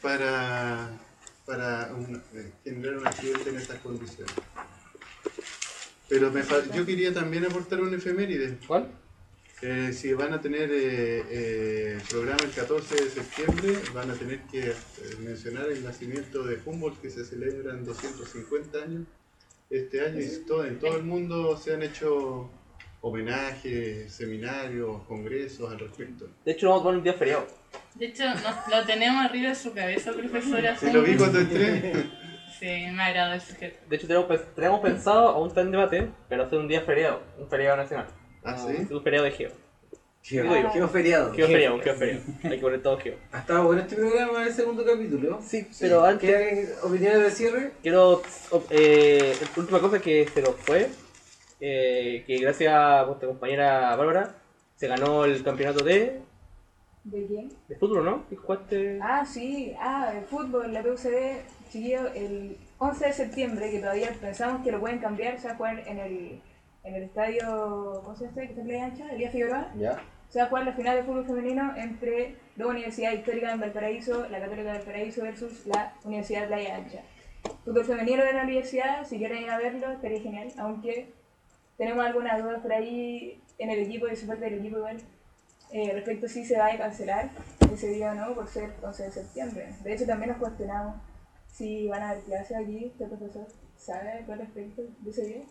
[0.00, 0.98] para,
[1.44, 4.34] para un- eh, generar un accidente en estas condiciones.
[6.08, 6.42] Pero me
[6.74, 8.58] yo quería también aportar un efeméride.
[8.66, 8.90] ¿Cuál?
[9.62, 14.40] Eh, si van a tener eh, eh, programa el 14 de septiembre, van a tener
[14.50, 14.72] que
[15.20, 19.06] mencionar el nacimiento de Humboldt, que se celebra en 250 años
[19.68, 20.18] este año.
[20.20, 22.50] Y todo, en todo el mundo se han hecho
[23.00, 26.26] homenajes, seminarios, congresos al respecto.
[26.44, 27.46] De hecho, vamos a poner un día feriado.
[27.94, 30.76] De hecho, nos- lo tenemos arriba de su cabeza, profesora.
[30.76, 31.92] Sí, lo vi cuando entré.
[32.58, 33.78] Sí, me agrada el sujeto.
[33.88, 37.48] De hecho, tenemos, tenemos pensado, aún está en debate, pero hacer un día feriado, un
[37.48, 38.06] feriado nacional.
[38.44, 38.86] Ah, ¿sí?
[38.92, 39.50] Un feriado de Geo.
[40.22, 40.70] Geo.
[40.70, 41.32] Geo feriado.
[41.32, 42.20] Geo feriado, un Geo feriado.
[42.44, 43.14] Hay que poner todo Geo.
[43.32, 45.40] Ha estado bueno este programa, el segundo capítulo.
[45.42, 47.70] Sí, pero antes ¿Quedan opiniones de cierre?
[47.80, 48.22] quiero.
[48.68, 50.90] Eh, la última cosa que se nos fue,
[51.60, 54.34] eh, que gracias a vuestra compañera Bárbara,
[54.76, 56.20] se ganó el campeonato de,
[57.04, 57.52] ¿De quién?
[57.68, 58.24] de fútbol, ¿no?
[58.30, 58.98] ¿Y jugaste?
[59.02, 61.40] Ah, sí, ah, el fútbol, la PUCD,
[61.70, 65.56] chiquillo, el 11 de septiembre, que todavía pensamos que lo pueden cambiar, se va a
[65.56, 66.40] jugar en el,
[66.84, 68.36] en el estadio, ¿cómo se llama?
[68.36, 69.72] Que está en Playa Ancha, Elías Figueroa.
[69.76, 70.02] ¿Ya?
[70.28, 74.28] Se va a jugar la final de fútbol femenino entre la Universidad Histórica de Valparaíso,
[74.28, 77.00] la Católica de Valparaíso versus la Universidad de Playa Ancha.
[77.64, 81.12] Fútbol femenino de la universidad, si quieren ir a verlo, estaría genial, aunque
[81.80, 84.98] tenemos algunas dudas por ahí en el equipo y se falta del equipo igual.
[85.72, 87.30] Eh, respecto a si se va a cancelar
[87.72, 89.68] ese día o no por ser 11 de septiembre.
[89.82, 91.00] De hecho, también nos cuestionamos
[91.46, 92.84] si van a haber clases aquí.
[92.84, 93.46] ¿Este profesor
[93.78, 95.42] sabe al respecto de ese día?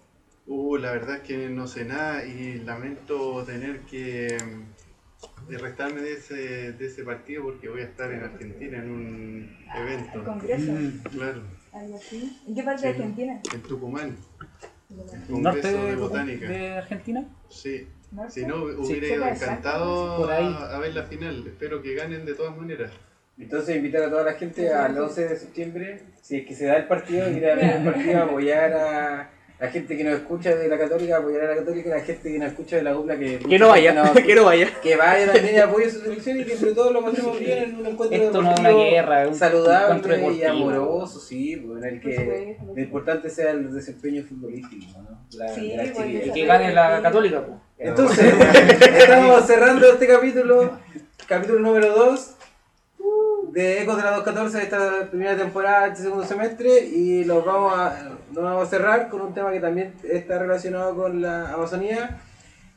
[0.46, 6.14] Uh, la verdad es que no sé nada y lamento tener que mm, restarme de
[6.14, 10.24] ese, de ese partido porque voy a estar en Argentina en un ¿El evento.
[10.24, 10.74] congreso?
[11.12, 12.40] Claro, ¿Algo así?
[12.48, 12.90] ¿En qué parte de.
[12.90, 13.42] Argentina?
[13.54, 14.16] en Tucumán,
[14.90, 16.48] ¿Norte Congreso de Botánica.
[16.50, 17.24] de Argentina?
[17.50, 18.32] Sí, ¿Norte?
[18.32, 19.14] si no hubiera Sí.
[19.14, 20.46] ido encantado por ahí.
[20.46, 21.46] a, a ver la final.
[21.48, 22.92] Espero que ganen de todas maneras.
[23.38, 26.76] Entonces invitar a toda la gente al 11 de septiembre, si es que se da
[26.78, 29.30] el partido, ir a ver el partido, apoyar a
[29.60, 32.40] la gente que nos escucha de la católica, apoyar a la católica, la gente que
[32.40, 34.70] nos escucha de la UPLA, que, Que no vaya, que no vaya.
[34.82, 37.76] que vaya también y apoye su selección y que entre todos lo pasemos bien en
[37.76, 42.00] un encuentro Esto no es una guerra, un encuentro saludable y amoroso, sí, bueno, el
[42.00, 45.28] Por que lo importante sea el desempeño futbolístico, ¿no?
[45.34, 46.26] La, Sí, de la pues, chiquilla.
[46.26, 47.60] Y que gane la católica, pues.
[47.80, 48.34] Entonces,
[48.98, 50.80] estamos cerrando este capítulo,
[51.28, 52.36] capítulo número 2
[53.52, 57.74] de Ecos de la 214 de esta primera temporada, este segundo semestre, y los vamos
[57.78, 62.18] a, nos vamos a cerrar con un tema que también está relacionado con la Amazonía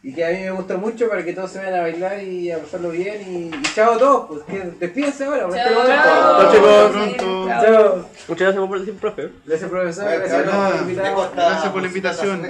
[0.04, 2.50] y que a mí me gusta mucho para que todos se vayan a bailar y
[2.50, 3.20] a pasarlo bien.
[3.22, 5.46] Y, y chao a todos, pues que despídense ahora.
[5.46, 5.70] pues, Chao.
[5.70, 5.92] este Chao.
[5.92, 6.42] momento.
[6.42, 7.50] Chao, chicos.
[7.50, 7.82] Hasta pronto.
[7.82, 8.08] Chao.
[8.28, 9.30] Muchas gracias por decir, profe.
[9.46, 10.04] Gracias, profesor.
[10.04, 12.42] Gracias por gusta Gracias por la invitación.